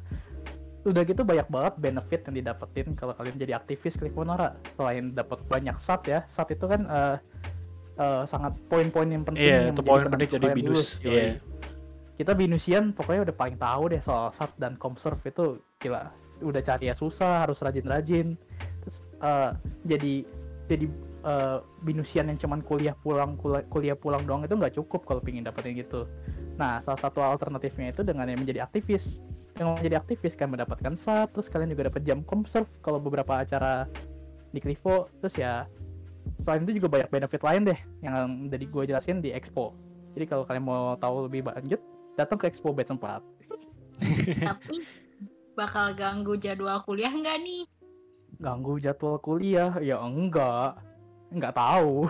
udah 0.81 1.01
gitu 1.05 1.21
banyak 1.21 1.45
banget 1.45 1.73
benefit 1.77 2.21
yang 2.25 2.35
didapetin 2.41 2.87
kalau 2.97 3.13
kalian 3.13 3.37
jadi 3.37 3.53
aktivis 3.61 3.97
Clifonara 4.01 4.57
selain 4.73 5.13
dapat 5.13 5.39
banyak 5.45 5.77
sat 5.77 6.01
ya 6.09 6.25
sat 6.25 6.49
itu 6.49 6.65
kan 6.65 6.81
uh, 6.89 7.15
uh, 8.01 8.25
sangat 8.25 8.57
poin-poin 8.65 9.05
yang 9.05 9.21
penting 9.21 9.45
yeah, 9.45 9.69
yang 9.69 9.77
itu 9.77 9.83
poin 9.85 10.09
penting 10.09 10.41
jadi 10.41 10.47
binus 10.57 10.97
yeah. 11.05 11.37
kita 12.17 12.33
binusian 12.33 12.97
pokoknya 12.97 13.29
udah 13.29 13.35
paling 13.37 13.57
tahu 13.61 13.93
deh 13.93 14.01
soal 14.01 14.33
sat 14.33 14.49
dan 14.57 14.73
comserve 14.77 15.21
itu 15.25 15.61
gila. 15.81 16.13
Udah 16.41 16.61
cari 16.61 16.93
ya 16.93 16.95
susah 16.95 17.45
harus 17.45 17.57
rajin-rajin. 17.65 18.37
Terus 18.85 18.95
uh, 19.25 19.57
jadi 19.85 20.21
jadi 20.69 20.85
uh, 21.25 21.65
binusian 21.81 22.29
yang 22.29 22.37
cuman 22.37 22.61
kuliah 22.61 22.93
pulang 23.01 23.35
kuliah, 23.41 23.65
kuliah 23.67 23.97
pulang 23.97 24.21
doang 24.23 24.45
itu 24.45 24.53
nggak 24.53 24.77
cukup 24.77 25.01
kalau 25.09 25.19
pingin 25.19 25.41
dapetin 25.41 25.73
gitu. 25.73 26.05
Nah 26.61 26.77
salah 26.77 27.01
satu 27.01 27.25
alternatifnya 27.25 27.89
itu 27.89 28.05
dengan 28.05 28.29
yang 28.29 28.39
menjadi 28.39 28.69
aktivis 28.69 29.19
yang 29.61 29.77
menjadi 29.77 30.01
aktivis 30.01 30.33
kan 30.33 30.49
mendapatkan 30.49 30.97
SAT 30.97 31.37
terus 31.37 31.45
kalian 31.45 31.69
juga 31.69 31.93
dapat 31.93 32.01
jam 32.01 32.25
komserv 32.25 32.65
kalau 32.81 32.97
beberapa 32.97 33.37
acara 33.37 33.85
di 34.49 34.57
Clivo. 34.57 35.05
Terus 35.21 35.37
ya 35.37 35.69
selain 36.41 36.65
itu 36.65 36.81
juga 36.81 36.89
banyak 36.89 37.13
benefit 37.13 37.41
lain 37.45 37.69
deh 37.69 37.79
yang 38.01 38.49
dari 38.49 38.65
gue 38.65 38.83
jelasin 38.89 39.21
di 39.21 39.29
Expo. 39.29 39.77
Jadi 40.17 40.25
kalau 40.25 40.43
kalian 40.49 40.65
mau 40.65 40.97
tahu 40.97 41.29
lebih 41.29 41.45
lanjut 41.45 41.77
datang 42.17 42.41
ke 42.41 42.49
Expo 42.49 42.73
Bet 42.75 42.91
4 42.91 42.99
tapi 44.49 44.81
bakal 45.53 45.93
ganggu 45.93 46.33
jadwal 46.41 46.81
kuliah 46.81 47.13
enggak 47.13 47.37
nih? 47.45 47.69
Ganggu 48.41 48.81
jadwal 48.81 49.21
kuliah? 49.21 49.77
Ya 49.77 50.01
enggak. 50.01 50.81
Enggak 51.29 51.53
tahu. 51.53 52.09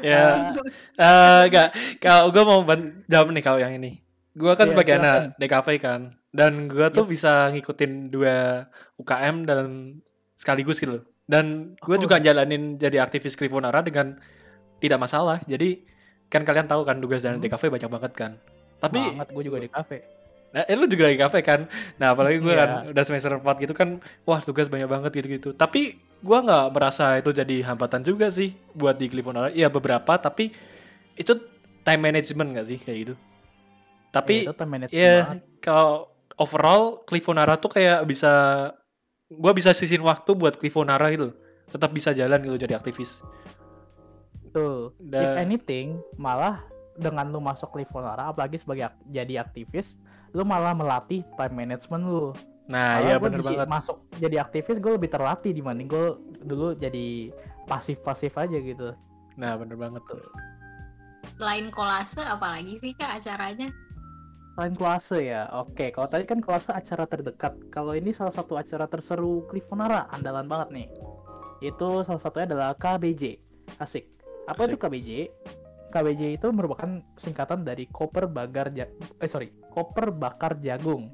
Ya. 0.00 0.56
Uh, 0.96 1.44
enggak. 1.52 1.76
Kalau 2.00 2.32
gue 2.32 2.42
mau 2.48 2.64
jawab 3.06 3.28
nih 3.28 3.44
kalau 3.44 3.60
yang 3.60 3.76
ini 3.76 4.07
gue 4.36 4.52
kan 4.52 4.66
yeah, 4.68 4.72
sebagai 4.76 4.94
anak 5.00 5.16
DKV 5.40 5.68
kan 5.80 6.00
dan 6.34 6.68
gue 6.68 6.86
tuh 6.92 7.04
yep. 7.06 7.10
bisa 7.10 7.32
ngikutin 7.54 8.12
dua 8.12 8.68
UKM 9.00 9.48
dan 9.48 9.98
sekaligus 10.36 10.78
gitu 10.78 11.02
dan 11.28 11.76
gue 11.76 11.96
oh. 11.96 12.00
juga 12.00 12.16
jalanin 12.16 12.80
jadi 12.80 13.04
aktivis 13.04 13.36
Krifonara 13.36 13.84
dengan 13.84 14.16
tidak 14.80 14.98
masalah. 14.98 15.38
Jadi 15.44 15.84
kan 16.32 16.42
kalian 16.42 16.64
tahu 16.64 16.88
kan 16.88 16.96
tugas 16.98 17.20
dan 17.20 17.36
Hmm. 17.36 17.44
kafe 17.44 17.68
banyak 17.68 17.90
banget 17.92 18.12
kan. 18.16 18.32
Tapi 18.80 18.98
banget 19.12 19.28
gue 19.36 19.44
juga 19.44 19.60
di 19.60 19.70
kafe 19.70 19.98
Nah, 20.48 20.64
eh, 20.64 20.80
lu 20.80 20.88
juga 20.88 21.12
lagi 21.12 21.20
kafe 21.20 21.44
kan? 21.44 21.68
Nah, 22.00 22.16
apalagi 22.16 22.40
gue 22.40 22.48
Iya. 22.48 22.60
kan 22.64 22.70
udah 22.88 23.04
semester 23.04 23.36
4 23.36 23.60
gitu 23.60 23.76
kan, 23.76 24.00
wah 24.24 24.40
tugas 24.40 24.72
banyak 24.72 24.88
banget 24.88 25.12
gitu-gitu. 25.12 25.52
Tapi 25.52 26.00
gue 26.00 26.38
nggak 26.40 26.72
merasa 26.72 27.20
itu 27.20 27.36
jadi 27.36 27.68
hambatan 27.68 28.00
juga 28.00 28.32
sih 28.32 28.56
buat 28.72 28.96
di 28.96 29.12
Clifonara. 29.12 29.52
Iya 29.52 29.68
beberapa, 29.68 30.16
tapi 30.16 30.48
itu 31.20 31.36
time 31.84 32.00
management 32.00 32.48
nggak 32.56 32.64
sih 32.64 32.80
kayak 32.80 32.98
gitu? 33.04 33.14
Tapi 34.08 34.48
Ya, 34.88 34.88
ya 34.92 35.16
kalau 35.60 36.08
overall 36.40 37.04
Clifonara 37.04 37.58
tuh 37.60 37.72
kayak 37.76 38.06
bisa, 38.08 38.32
gue 39.28 39.52
bisa 39.52 39.74
sisin 39.76 40.00
waktu 40.00 40.32
buat 40.32 40.56
Clifonara 40.56 41.12
gitu. 41.12 41.34
Tetap 41.68 41.92
bisa 41.92 42.16
jalan 42.16 42.40
gitu 42.40 42.56
jadi 42.56 42.80
aktivis. 42.80 43.20
Betul. 44.48 44.96
If 45.12 45.12
Dan 45.12 45.36
anything, 45.44 46.00
malah 46.16 46.64
dengan 46.98 47.30
lu 47.30 47.38
masuk 47.38 47.76
Livonara, 47.78 48.32
apalagi 48.32 48.58
sebagai 48.58 48.90
ak- 48.90 49.04
jadi 49.12 49.44
aktivis, 49.44 50.00
lu 50.32 50.42
malah 50.42 50.74
melatih 50.74 51.22
time 51.38 51.54
management 51.54 52.04
lu. 52.08 52.32
nah 52.68 53.00
Malah 53.00 53.06
iya 53.06 53.14
gua 53.16 53.24
bener 53.28 53.40
banget. 53.44 53.66
Masuk 53.68 53.96
jadi 54.18 54.36
aktivis, 54.42 54.76
gue 54.82 54.92
lebih 54.92 55.08
terlatih 55.08 55.52
dibanding 55.52 55.88
gue 55.88 56.06
dulu 56.44 56.74
jadi 56.76 57.32
pasif-pasif 57.68 58.34
aja 58.36 58.58
gitu. 58.58 58.92
Nah 59.36 59.54
bener 59.56 59.76
banget. 59.78 60.02
Selain 61.38 61.70
kolase 61.70 62.20
apalagi 62.24 62.76
sih 62.82 62.92
kak 62.98 63.22
acaranya? 63.22 63.70
Selain 64.58 64.74
klase 64.74 65.30
ya, 65.30 65.46
oke. 65.54 65.94
Kalau 65.94 66.10
tadi 66.10 66.26
kan 66.26 66.42
klase 66.42 66.74
acara 66.74 67.06
terdekat. 67.06 67.70
Kalau 67.70 67.94
ini 67.94 68.10
salah 68.10 68.34
satu 68.34 68.58
acara 68.58 68.90
terseru 68.90 69.46
Clifonara, 69.46 70.10
andalan 70.10 70.50
banget 70.50 70.68
nih. 70.74 70.86
Itu 71.62 72.02
salah 72.02 72.18
satunya 72.18 72.50
adalah 72.50 72.74
KBJ. 72.74 73.38
Asik. 73.78 74.10
Apa 74.50 74.66
itu 74.66 74.74
Asik. 74.74 74.82
KBJ? 74.82 75.10
KBJ 75.94 76.42
itu 76.42 76.50
merupakan 76.50 76.90
singkatan 77.14 77.62
dari 77.62 77.86
koper 77.86 78.26
bagar 78.26 78.74
ja 78.74 78.90
eh 79.22 79.30
sorry, 79.30 79.54
koper 79.70 80.10
bakar 80.10 80.58
jagung. 80.58 81.06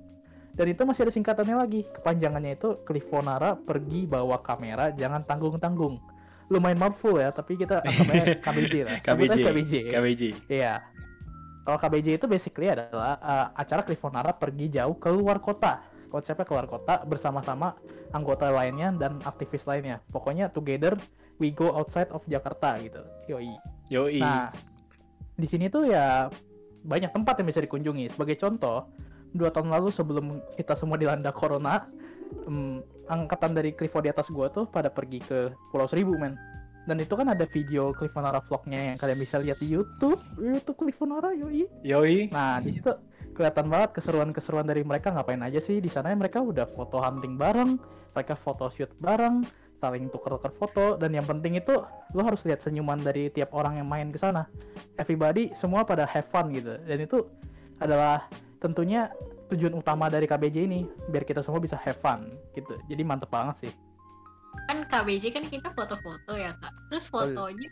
Dan 0.56 0.72
itu 0.72 0.80
masih 0.88 1.04
ada 1.04 1.12
singkatannya 1.12 1.60
lagi. 1.60 1.84
Kepanjangannya 2.00 2.56
itu 2.56 2.80
Clifonara 2.88 3.60
pergi 3.60 4.08
bawa 4.08 4.40
kamera, 4.40 4.88
jangan 4.96 5.20
tanggung-tanggung. 5.20 6.00
Lumayan 6.48 6.80
mouthful 6.80 7.20
ya, 7.20 7.28
tapi 7.28 7.60
kita 7.60 7.84
KBJ 8.48 8.72
lah. 8.88 8.96
KBJ. 9.04 9.36
KBJ. 9.44 9.72
KBJ. 9.92 10.22
Iya. 10.48 10.80
Kalau 11.64 11.80
KBJ 11.80 12.20
itu 12.20 12.28
basically 12.28 12.68
adalah 12.68 13.16
uh, 13.24 13.46
acara 13.56 13.80
Clifonara 13.80 14.36
pergi 14.36 14.68
jauh 14.68 14.94
keluar 15.00 15.40
kota. 15.40 15.80
Konsepnya 16.12 16.44
keluar 16.44 16.68
kota 16.68 17.02
bersama-sama 17.08 17.74
anggota 18.14 18.52
lainnya 18.52 18.92
dan 18.94 19.18
aktivis 19.24 19.64
lainnya. 19.64 19.98
Pokoknya 20.12 20.52
together 20.52 20.94
we 21.40 21.50
go 21.50 21.72
outside 21.72 22.12
of 22.12 22.22
Jakarta 22.28 22.78
gitu. 22.78 23.02
Yoi. 23.26 23.56
Yoi. 23.90 24.20
Nah, 24.20 24.52
di 25.34 25.48
sini 25.48 25.66
tuh 25.72 25.88
ya 25.90 26.30
banyak 26.84 27.10
tempat 27.10 27.40
yang 27.40 27.48
bisa 27.48 27.64
dikunjungi. 27.64 28.12
Sebagai 28.12 28.36
contoh, 28.38 28.86
dua 29.32 29.50
tahun 29.50 29.72
lalu 29.72 29.88
sebelum 29.90 30.38
kita 30.54 30.78
semua 30.78 31.00
dilanda 31.00 31.32
corona, 31.34 31.88
em, 32.46 32.84
angkatan 33.08 33.56
dari 33.56 33.74
Clivo 33.74 33.98
di 34.04 34.12
atas 34.12 34.30
gua 34.30 34.52
tuh 34.52 34.68
pada 34.68 34.92
pergi 34.92 35.18
ke 35.24 35.50
Pulau 35.72 35.88
Seribu, 35.88 36.14
men. 36.14 36.36
Dan 36.84 37.00
itu 37.00 37.16
kan 37.16 37.32
ada 37.32 37.48
video 37.48 37.96
Clifonara 37.96 38.44
vlognya 38.44 38.92
yang 38.92 38.96
kalian 39.00 39.18
bisa 39.18 39.40
lihat 39.40 39.56
di 39.56 39.72
YouTube. 39.72 40.20
YouTube 40.36 40.76
Clifonara, 40.84 41.32
yoi. 41.32 41.64
Yoi. 41.80 42.28
Nah, 42.28 42.60
di 42.60 42.76
situ 42.76 42.92
kelihatan 43.34 43.66
banget 43.66 43.98
keseruan-keseruan 43.98 44.68
dari 44.68 44.86
mereka 44.86 45.10
ngapain 45.10 45.42
aja 45.42 45.58
sih 45.58 45.82
di 45.82 45.90
sana 45.90 46.14
mereka 46.14 46.38
udah 46.38 46.70
foto 46.70 47.02
hunting 47.02 47.34
bareng, 47.34 47.76
mereka 48.14 48.38
foto 48.38 48.70
shoot 48.70 48.94
bareng, 49.02 49.42
saling 49.82 50.06
tuker-tuker 50.08 50.52
foto 50.54 50.86
dan 50.96 51.12
yang 51.12 51.26
penting 51.26 51.58
itu 51.58 51.74
lo 52.14 52.22
harus 52.22 52.40
lihat 52.46 52.62
senyuman 52.62 53.02
dari 53.02 53.28
tiap 53.28 53.50
orang 53.52 53.82
yang 53.82 53.88
main 53.90 54.08
ke 54.14 54.16
sana. 54.16 54.46
Everybody 54.96 55.52
semua 55.52 55.82
pada 55.82 56.06
have 56.06 56.30
fun 56.30 56.54
gitu. 56.54 56.78
Dan 56.86 57.04
itu 57.04 57.26
adalah 57.82 58.30
tentunya 58.62 59.10
tujuan 59.52 59.76
utama 59.76 60.08
dari 60.08 60.24
KBJ 60.24 60.56
ini 60.64 60.88
biar 61.12 61.26
kita 61.28 61.44
semua 61.44 61.60
bisa 61.60 61.76
have 61.76 61.98
fun 62.00 62.32
gitu. 62.56 62.78
Jadi 62.88 63.02
mantep 63.04 63.28
banget 63.28 63.68
sih. 63.68 63.72
Kan 64.70 64.88
KBJ 64.88 65.34
kan 65.34 65.44
kita 65.48 65.70
foto-foto 65.72 66.32
ya 66.34 66.56
kak. 66.58 66.74
Terus 66.90 67.04
fotonya 67.08 67.68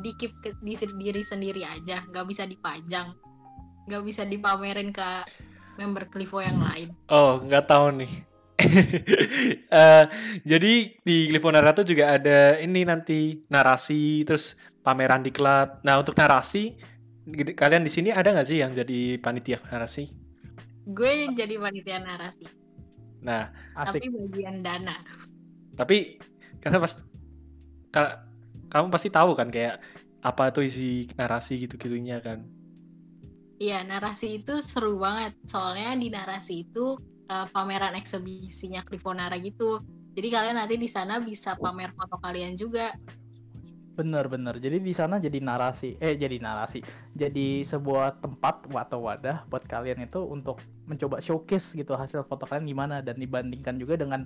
di 0.00 0.10
keep 0.16 0.32
ke 0.40 0.54
di 0.62 0.78
diri 0.78 1.22
sendiri 1.22 1.66
aja, 1.66 2.06
nggak 2.06 2.26
bisa 2.30 2.46
dipajang, 2.46 3.10
nggak 3.90 4.02
bisa 4.06 4.22
dipamerin 4.22 4.94
ke 4.94 5.08
member 5.76 6.06
Clivo 6.12 6.38
yang 6.38 6.62
lain. 6.62 6.88
Oh, 7.10 7.42
nggak 7.42 7.66
tahu 7.66 7.86
nih. 8.04 8.12
Eh, 9.70 10.04
jadi 10.42 10.98
di 10.98 11.16
Clifonara 11.30 11.70
tuh 11.70 11.86
juga 11.86 12.18
ada 12.18 12.58
ini 12.58 12.82
nanti 12.82 13.38
narasi 13.46 14.26
terus 14.26 14.58
pameran 14.82 15.22
diklat. 15.22 15.80
Nah, 15.86 16.02
untuk 16.02 16.18
narasi 16.18 16.74
kalian 17.54 17.86
di 17.86 17.92
sini 17.92 18.10
ada 18.10 18.34
nggak 18.34 18.48
sih 18.48 18.58
yang 18.58 18.74
jadi 18.74 19.22
panitia 19.22 19.62
narasi? 19.70 20.10
Gue 20.90 21.30
jadi 21.32 21.54
panitia 21.60 22.02
narasi, 22.02 22.50
Nah, 23.20 23.52
Asik. 23.76 24.00
tapi 24.00 24.08
bagian 24.10 24.64
dana. 24.64 24.96
Tapi 25.80 26.20
karena 26.60 26.76
pas 26.76 26.92
ka- 27.88 28.20
kamu 28.68 28.92
pasti 28.92 29.08
tahu 29.08 29.32
kan 29.32 29.48
kayak 29.48 29.80
apa 30.20 30.52
tuh 30.52 30.68
isi 30.68 31.08
narasi 31.16 31.64
gitu-gitunya 31.64 32.20
kan. 32.20 32.44
Iya, 33.56 33.84
narasi 33.84 34.44
itu 34.44 34.60
seru 34.60 35.00
banget. 35.00 35.32
Soalnya 35.48 35.96
di 35.96 36.12
narasi 36.12 36.68
itu 36.68 37.00
eh, 37.32 37.46
pameran 37.48 37.96
eksebisinya 37.96 38.84
Clifonara 38.84 39.40
gitu. 39.40 39.80
Jadi 40.12 40.28
kalian 40.28 40.60
nanti 40.60 40.76
di 40.76 40.88
sana 40.88 41.16
bisa 41.20 41.56
pamer 41.56 41.96
foto 41.96 42.20
kalian 42.20 42.56
juga. 42.60 42.92
Bener-bener. 43.96 44.56
Jadi 44.60 44.80
di 44.80 44.92
sana 44.96 45.20
jadi 45.20 45.44
narasi, 45.44 46.00
eh 46.00 46.16
jadi 46.16 46.40
narasi, 46.40 46.80
jadi 47.12 47.60
sebuah 47.68 48.20
tempat 48.24 48.64
atau 48.72 49.04
wadah 49.04 49.44
buat 49.48 49.64
kalian 49.68 50.08
itu 50.08 50.24
untuk 50.24 50.56
mencoba 50.88 51.20
showcase 51.20 51.76
gitu 51.76 51.92
hasil 51.92 52.24
foto 52.24 52.48
kalian 52.48 52.64
gimana 52.64 53.04
dan 53.04 53.20
dibandingkan 53.20 53.76
juga 53.76 54.00
dengan 54.00 54.24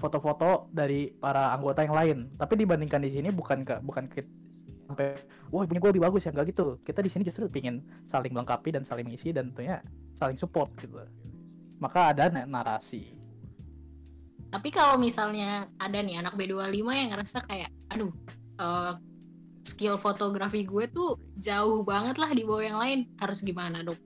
foto-foto 0.00 0.72
dari 0.72 1.12
para 1.12 1.52
anggota 1.52 1.84
yang 1.84 1.92
lain. 1.92 2.18
Tapi 2.40 2.64
dibandingkan 2.64 3.04
di 3.04 3.12
sini 3.12 3.28
bukan 3.28 3.68
ke 3.68 3.84
bukan 3.84 4.08
ke 4.08 4.24
sampai 4.88 5.14
wah 5.52 5.62
punya 5.68 5.78
gue 5.78 5.90
lebih 5.94 6.04
bagus 6.08 6.24
ya 6.24 6.32
enggak 6.32 6.56
gitu. 6.56 6.80
Kita 6.80 7.04
di 7.04 7.10
sini 7.12 7.22
justru 7.28 7.46
ingin 7.52 7.84
saling 8.08 8.32
melengkapi 8.32 8.72
dan 8.72 8.82
saling 8.82 9.04
mengisi 9.04 9.30
dan 9.30 9.52
tentunya 9.52 9.84
saling 10.16 10.40
support 10.40 10.72
gitu. 10.80 10.96
Maka 11.78 12.16
ada 12.16 12.32
na- 12.32 12.48
narasi. 12.48 13.20
Tapi 14.50 14.68
kalau 14.74 14.98
misalnya 14.98 15.70
ada 15.78 16.02
nih 16.02 16.18
anak 16.18 16.34
B25 16.34 16.82
yang 16.90 17.10
ngerasa 17.14 17.38
kayak, 17.46 17.70
aduh, 17.94 18.10
eh, 18.58 18.92
skill 19.62 19.94
fotografi 19.94 20.66
gue 20.66 20.90
tuh 20.90 21.14
jauh 21.38 21.86
banget 21.86 22.18
lah 22.18 22.34
di 22.34 22.42
bawah 22.42 22.64
yang 22.66 22.78
lain. 22.82 22.98
Harus 23.22 23.46
gimana 23.46 23.86
dong? 23.86 24.00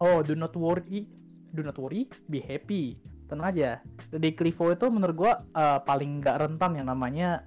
Oh, 0.00 0.24
do 0.24 0.32
not 0.32 0.56
worry, 0.56 1.04
do 1.52 1.60
not 1.60 1.76
worry, 1.76 2.08
be 2.32 2.40
happy. 2.40 2.96
Tenang 3.26 3.46
aja. 3.50 3.70
Di 4.08 4.30
Clivo 4.30 4.70
itu 4.70 4.86
menurut 4.86 5.16
gua 5.16 5.32
eh, 5.42 5.78
paling 5.82 6.22
nggak 6.22 6.36
rentan 6.38 6.78
yang 6.78 6.86
namanya 6.86 7.42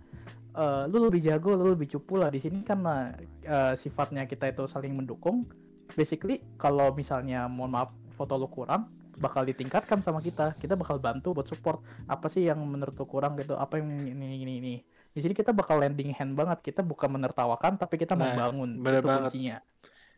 eh, 0.52 0.84
lu 0.88 1.08
lebih 1.08 1.24
jago, 1.24 1.56
lu 1.56 1.72
lebih 1.72 1.88
cupu 1.88 2.20
lah. 2.20 2.28
Di 2.28 2.40
sini 2.40 2.62
karena 2.62 3.16
eh, 3.42 3.74
sifatnya 3.74 4.28
kita 4.28 4.52
itu 4.52 4.68
saling 4.68 4.92
mendukung. 4.94 5.48
Basically, 5.96 6.44
kalau 6.56 6.94
misalnya 6.94 7.50
mohon 7.50 7.74
maaf 7.74 7.90
foto 8.14 8.38
lu 8.38 8.46
kurang, 8.46 8.92
bakal 9.18 9.42
ditingkatkan 9.42 10.04
sama 10.04 10.20
kita. 10.20 10.54
Kita 10.54 10.78
bakal 10.78 11.02
bantu 11.02 11.34
buat 11.34 11.48
support. 11.48 11.80
Apa 12.06 12.30
sih 12.30 12.46
yang 12.46 12.62
menurut 12.62 12.94
lu 12.94 13.08
kurang 13.08 13.40
gitu? 13.40 13.56
Apa 13.56 13.80
yang 13.82 13.90
ini 13.98 14.44
ini 14.44 14.54
ini. 14.62 14.76
Di 15.10 15.26
sini 15.26 15.34
kita 15.34 15.50
bakal 15.50 15.82
landing 15.82 16.14
hand 16.14 16.38
banget. 16.38 16.62
Kita 16.62 16.86
bukan 16.86 17.18
menertawakan, 17.18 17.82
tapi 17.82 17.98
kita 17.98 18.14
Nah, 18.14 18.30
membangun. 18.30 18.78
bener 18.78 19.02
Itu 19.02 19.08
banget. 19.10 19.32
kuncinya. 19.34 19.58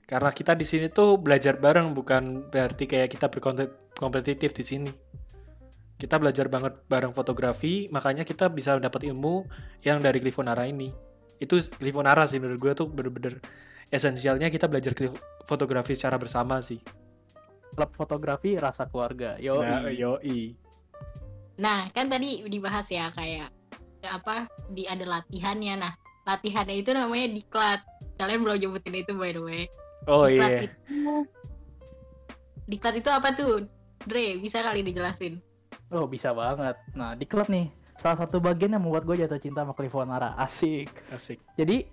Karena 0.04 0.30
kita 0.36 0.52
di 0.60 0.66
sini 0.68 0.92
tuh 0.92 1.16
belajar 1.16 1.56
bareng 1.56 1.96
bukan 1.96 2.52
berarti 2.52 2.84
kayak 2.84 3.16
kita 3.16 3.32
berkompetitif 3.32 4.52
di 4.52 4.64
sini. 4.68 4.92
Kita 6.02 6.18
belajar 6.18 6.50
banget 6.50 6.82
bareng 6.90 7.14
fotografi, 7.14 7.86
makanya 7.94 8.26
kita 8.26 8.50
bisa 8.50 8.74
dapat 8.82 9.06
ilmu 9.06 9.46
yang 9.86 10.02
dari 10.02 10.18
Clifonara 10.18 10.66
ini. 10.66 10.90
Itu 11.38 11.62
Clifonara 11.78 12.26
sih 12.26 12.42
menurut 12.42 12.58
gue 12.58 12.74
tuh 12.74 12.90
bener-bener 12.90 13.38
esensialnya 13.94 14.50
kita 14.50 14.66
belajar 14.66 14.98
fotografi 15.46 15.94
secara 15.94 16.18
bersama 16.18 16.58
sih. 16.58 16.82
Klub 17.78 17.94
fotografi 17.94 18.58
rasa 18.58 18.90
keluarga. 18.90 19.38
Yo. 19.38 19.62
Nah, 19.62 19.94
yoi. 19.94 20.58
Nah, 21.62 21.94
kan 21.94 22.10
tadi 22.10 22.50
dibahas 22.50 22.90
ya 22.90 23.14
kayak 23.14 23.54
apa 24.02 24.50
di 24.74 24.90
ada 24.90 25.06
latihannya. 25.06 25.86
Nah, 25.86 25.94
latihannya 26.26 26.82
itu 26.82 26.98
namanya 26.98 27.30
diklat. 27.30 27.86
Kalian 28.18 28.42
belum 28.42 28.58
nyebutin 28.58 28.98
itu 28.98 29.14
by 29.14 29.38
the 29.38 29.42
way. 29.46 29.62
Oh 30.10 30.26
diklat 30.26 30.50
iya. 30.50 30.62
itu 30.66 30.78
Diklat 32.66 32.96
itu 32.98 33.10
apa 33.14 33.38
tuh? 33.38 33.70
Dre, 34.02 34.42
bisa 34.42 34.66
kali 34.66 34.82
dijelasin? 34.82 35.51
Oh 35.92 36.08
bisa 36.08 36.32
banget. 36.32 36.80
Nah 36.96 37.14
di 37.14 37.28
klub 37.28 37.52
nih 37.52 37.68
salah 38.00 38.24
satu 38.24 38.40
bagian 38.40 38.74
yang 38.74 38.82
membuat 38.82 39.04
gue 39.04 39.20
jatuh 39.20 39.38
cinta 39.38 39.68
sama 39.68 39.76
Clifonara. 39.76 40.34
Asik. 40.40 40.90
Asik. 41.12 41.44
Jadi 41.60 41.84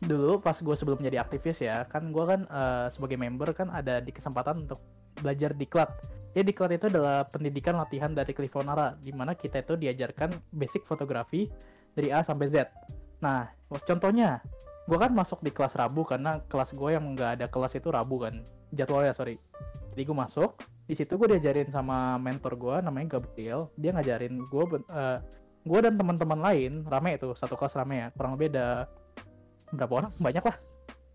dulu 0.00 0.40
pas 0.40 0.56
gue 0.56 0.76
sebelum 0.76 1.00
menjadi 1.00 1.24
aktivis 1.24 1.64
ya 1.64 1.88
kan 1.88 2.12
gue 2.12 2.24
kan 2.24 2.44
eh, 2.48 2.86
sebagai 2.92 3.16
member 3.16 3.52
kan 3.56 3.68
ada 3.72 4.00
di 4.00 4.10
kesempatan 4.10 4.64
untuk 4.64 4.80
belajar 5.20 5.52
diklat. 5.52 5.92
Ya 6.36 6.44
diklat 6.44 6.76
itu 6.76 6.92
adalah 6.92 7.24
pendidikan 7.28 7.76
latihan 7.80 8.12
dari 8.12 8.32
Clifonara 8.36 8.96
di 9.00 9.12
mana 9.12 9.32
kita 9.32 9.64
itu 9.64 9.76
diajarkan 9.76 10.32
basic 10.52 10.84
fotografi 10.84 11.48
dari 11.96 12.12
A 12.12 12.20
sampai 12.24 12.48
Z. 12.48 12.68
Nah 13.20 13.48
contohnya 13.68 14.40
gue 14.86 14.98
kan 15.02 15.10
masuk 15.10 15.42
di 15.42 15.50
kelas 15.50 15.74
Rabu 15.74 16.06
karena 16.06 16.38
kelas 16.46 16.70
gue 16.70 16.90
yang 16.94 17.04
nggak 17.12 17.30
ada 17.40 17.46
kelas 17.50 17.74
itu 17.74 17.90
Rabu 17.90 18.22
kan 18.22 18.46
jadwalnya 18.70 19.10
sorry 19.10 19.34
jadi 19.92 20.06
gue 20.06 20.16
masuk 20.16 20.54
di 20.86 20.94
situ 20.94 21.18
gue 21.18 21.34
diajarin 21.34 21.68
sama 21.74 22.14
mentor 22.16 22.54
gue 22.54 22.76
namanya 22.78 23.18
Gabriel 23.18 23.74
dia 23.74 23.90
ngajarin 23.90 24.38
gue 24.38 24.64
uh, 24.86 25.18
gue 25.66 25.78
dan 25.82 25.98
teman-teman 25.98 26.38
lain 26.38 26.72
rame 26.86 27.18
itu 27.18 27.34
satu 27.34 27.58
kelas 27.58 27.74
rame 27.74 28.06
ya 28.06 28.08
kurang 28.14 28.38
beda 28.38 28.86
berapa 29.74 29.92
orang 30.06 30.12
banyak 30.22 30.46
lah 30.46 30.56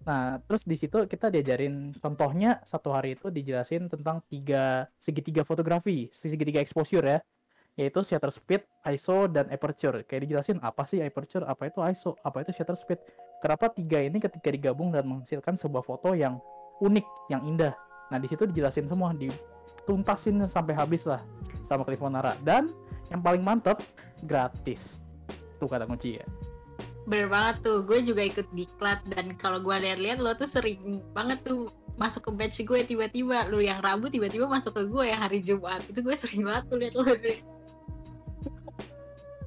nah 0.02 0.42
terus 0.44 0.68
di 0.68 0.76
situ 0.76 1.08
kita 1.08 1.32
diajarin 1.32 1.96
contohnya 2.04 2.60
satu 2.68 2.92
hari 2.92 3.16
itu 3.16 3.32
dijelasin 3.32 3.88
tentang 3.88 4.20
tiga 4.28 4.90
segitiga 5.00 5.48
fotografi 5.48 6.12
segitiga 6.12 6.60
exposure 6.60 7.06
ya 7.06 7.20
yaitu 7.80 8.04
shutter 8.04 8.32
speed, 8.36 8.68
ISO, 8.84 9.32
dan 9.32 9.48
aperture. 9.48 10.04
Kayak 10.04 10.28
dijelasin 10.28 10.58
apa 10.60 10.84
sih 10.84 11.00
aperture, 11.00 11.48
apa 11.48 11.72
itu 11.72 11.80
ISO, 11.80 12.20
apa 12.20 12.44
itu 12.44 12.52
shutter 12.52 12.76
speed. 12.76 13.00
Kenapa 13.40 13.72
tiga 13.72 14.04
ini 14.04 14.20
ketika 14.20 14.52
digabung 14.52 14.92
dan 14.92 15.08
menghasilkan 15.08 15.56
sebuah 15.56 15.84
foto 15.88 16.12
yang 16.12 16.38
unik, 16.84 17.06
yang 17.32 17.42
indah. 17.48 17.74
Nah 18.12 18.20
di 18.20 18.28
situ 18.28 18.44
dijelasin 18.44 18.92
semua, 18.92 19.16
dituntasin 19.16 20.44
sampai 20.46 20.76
habis 20.76 21.08
lah 21.08 21.24
sama 21.66 21.88
Cliff 21.88 22.04
Nara. 22.04 22.36
Dan 22.44 22.76
yang 23.08 23.24
paling 23.24 23.42
mantap 23.42 23.80
gratis. 24.28 25.00
Tuh 25.58 25.72
kata 25.72 25.88
kunci 25.88 26.20
ya. 26.20 26.26
Bener 27.08 27.32
banget 27.32 27.66
tuh, 27.66 27.82
gue 27.82 28.04
juga 28.06 28.22
ikut 28.22 28.46
diklat 28.54 29.02
dan 29.10 29.34
kalau 29.40 29.58
gue 29.58 29.74
lihat-lihat 29.74 30.22
lo 30.22 30.38
tuh 30.38 30.46
sering 30.46 31.02
banget 31.18 31.42
tuh 31.42 31.72
masuk 32.00 32.30
ke 32.30 32.32
batch 32.34 32.58
gue 32.64 32.82
tiba-tiba 32.88 33.46
lu 33.52 33.60
yang 33.60 33.78
Rabu 33.84 34.08
tiba-tiba 34.08 34.48
masuk 34.48 34.74
ke 34.74 34.84
gue 34.90 35.12
yang 35.12 35.22
hari 35.22 35.44
Jumat 35.44 35.84
itu 35.86 36.00
gue 36.02 36.16
sering 36.16 36.48
banget 36.48 36.64
tuh 36.72 36.78
lihat 36.80 36.94
lo 36.96 37.04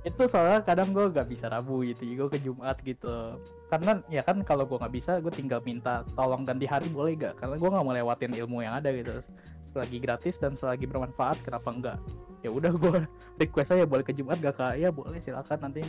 itu 0.04 0.22
soalnya 0.28 0.60
kadang 0.60 0.92
gue 0.92 1.08
gak 1.08 1.32
bisa 1.32 1.48
Rabu 1.48 1.80
gitu 1.80 2.04
gue 2.04 2.28
ke 2.28 2.38
Jumat 2.44 2.76
gitu. 2.84 3.40
Karena 3.72 4.04
ya 4.12 4.20
kan 4.20 4.44
kalau 4.44 4.68
gue 4.68 4.76
nggak 4.76 4.92
bisa 4.92 5.16
gue 5.18 5.32
tinggal 5.32 5.64
minta 5.64 6.04
tolong 6.12 6.44
ganti 6.44 6.68
hari 6.68 6.92
boleh 6.92 7.16
gak 7.16 7.40
karena 7.40 7.56
gue 7.56 7.68
nggak 7.72 7.84
mau 7.84 7.96
lewatin 7.96 8.36
ilmu 8.36 8.60
yang 8.60 8.76
ada 8.76 8.92
gitu. 8.92 9.24
Selagi 9.72 9.98
gratis 9.98 10.36
dan 10.36 10.54
selagi 10.54 10.84
bermanfaat 10.84 11.40
kenapa 11.40 11.68
enggak 11.72 11.98
ya 12.44 12.52
udah 12.52 12.76
gue 12.76 13.08
request 13.40 13.72
aja 13.72 13.88
boleh 13.88 14.04
ke 14.04 14.12
Jumat 14.12 14.36
gak 14.44 14.60
kak? 14.60 14.76
Ya 14.76 14.92
boleh 14.92 15.16
silakan 15.24 15.72
nanti. 15.72 15.80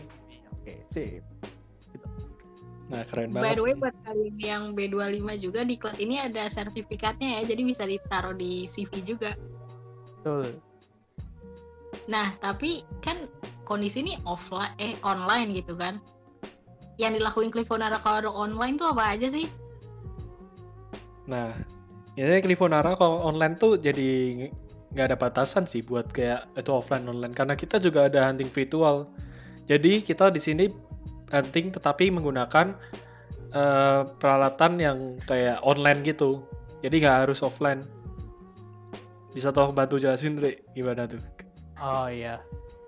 Oke 0.55 0.87
sih 0.87 1.19
gitu. 1.91 2.07
nah 2.85 3.01
keren 3.01 3.33
banget. 3.33 3.45
by 3.49 3.53
the 3.57 3.63
way 3.65 3.73
buat 3.73 3.95
kalian 4.05 4.37
yang 4.37 4.63
B25 4.77 5.27
juga 5.41 5.65
di 5.65 5.75
klub 5.75 5.97
ini 5.97 6.21
ada 6.21 6.45
sertifikatnya 6.45 7.41
ya 7.41 7.53
jadi 7.53 7.61
bisa 7.67 7.83
ditaruh 7.83 8.37
di 8.37 8.63
CV 8.65 9.03
juga. 9.03 9.35
Betul. 10.21 10.55
Nah 12.07 12.37
tapi 12.39 12.85
kan 13.01 13.25
kondisi 13.65 14.05
ini 14.05 14.13
offline 14.23 14.71
eh 14.77 14.93
online 15.01 15.57
gitu 15.57 15.73
kan. 15.75 15.97
Yang 16.95 17.19
dilakuin 17.19 17.51
Clifonara 17.51 17.99
kalau 17.99 18.31
online 18.31 18.79
tuh 18.79 18.93
apa 18.95 19.17
aja 19.17 19.27
sih? 19.27 19.49
Nah 21.27 21.51
ini 22.15 22.39
Clifonara 22.39 22.95
kalau 22.95 23.25
online 23.25 23.59
tuh 23.59 23.75
jadi 23.75 24.47
nggak 24.95 25.05
ada 25.11 25.17
batasan 25.19 25.67
sih 25.67 25.83
buat 25.83 26.07
kayak 26.13 26.55
itu 26.55 26.71
offline 26.71 27.03
online. 27.09 27.35
Karena 27.35 27.57
kita 27.57 27.81
juga 27.81 28.07
ada 28.07 28.31
hunting 28.31 28.47
virtual. 28.47 29.11
Jadi 29.67 30.05
kita 30.05 30.31
di 30.31 30.39
sini 30.39 30.65
hunting 31.33 31.73
tetapi 31.75 32.13
menggunakan 32.13 32.77
uh, 33.51 34.01
peralatan 34.15 34.79
yang 34.79 34.97
kayak 35.25 35.59
online 35.65 36.05
gitu. 36.05 36.45
Jadi 36.79 36.95
nggak 37.03 37.27
harus 37.27 37.43
offline. 37.43 37.83
Bisa 39.35 39.51
tolong 39.51 39.75
bantu 39.75 39.99
jelasin 39.99 40.39
Dre 40.39 40.63
gimana 40.71 41.03
tuh? 41.03 41.19
Oh 41.75 42.07
iya 42.07 42.39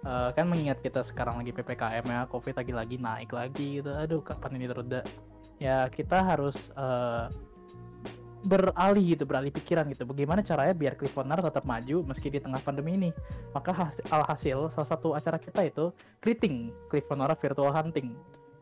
uh, 0.03 0.29
kan 0.36 0.45
mengingat 0.45 0.83
kita 0.83 1.01
sekarang 1.01 1.41
lagi 1.41 1.55
ppkm 1.55 2.05
ya 2.05 2.19
covid 2.29 2.53
lagi-lagi 2.53 2.95
naik 2.99 3.31
lagi 3.33 3.81
gitu. 3.81 3.89
Aduh 3.93 4.21
kapan 4.21 4.62
ini 4.62 4.65
terunda 4.69 5.01
ya 5.57 5.89
kita 5.89 6.21
harus 6.21 6.57
uh, 6.77 7.31
beralih 8.45 9.17
gitu 9.17 9.23
beralih 9.25 9.49
pikiran 9.49 9.89
gitu. 9.89 10.05
Bagaimana 10.05 10.45
caranya 10.45 10.71
biar 10.77 10.93
Cliffonar 10.95 11.41
tetap 11.41 11.65
maju 11.65 12.05
meski 12.05 12.29
di 12.29 12.39
tengah 12.39 12.62
pandemi 12.62 12.95
ini? 12.95 13.10
Maka 13.51 13.73
hasil, 13.73 14.03
alhasil 14.13 14.57
salah 14.71 14.89
satu 14.89 15.17
acara 15.17 15.41
kita 15.41 15.65
itu 15.65 15.89
Kriting 16.21 16.71
Cliffonar 16.88 17.33
Virtual 17.36 17.73
Hunting. 17.73 18.13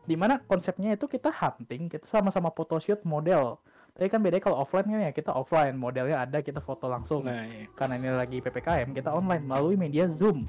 Di 0.06 0.14
mana 0.14 0.38
konsepnya 0.46 0.94
itu 0.94 1.10
kita 1.10 1.34
hunting 1.34 1.90
kita 1.90 2.06
sama-sama 2.06 2.50
photoshoot 2.54 3.02
model. 3.06 3.58
Tapi 3.96 4.12
kan 4.12 4.20
beda 4.20 4.38
kalau 4.38 4.60
offline 4.60 4.86
kan 4.86 5.00
ya 5.08 5.12
kita 5.12 5.32
offline 5.32 5.72
modelnya 5.72 6.20
ada 6.20 6.44
kita 6.44 6.60
foto 6.60 6.86
langsung. 6.86 7.24
Nah, 7.24 7.48
iya. 7.48 7.64
karena 7.72 7.96
ini 7.96 8.10
lagi 8.12 8.38
ppkm 8.44 8.92
kita 8.92 9.10
online 9.10 9.42
melalui 9.42 9.74
media 9.74 10.06
zoom 10.06 10.44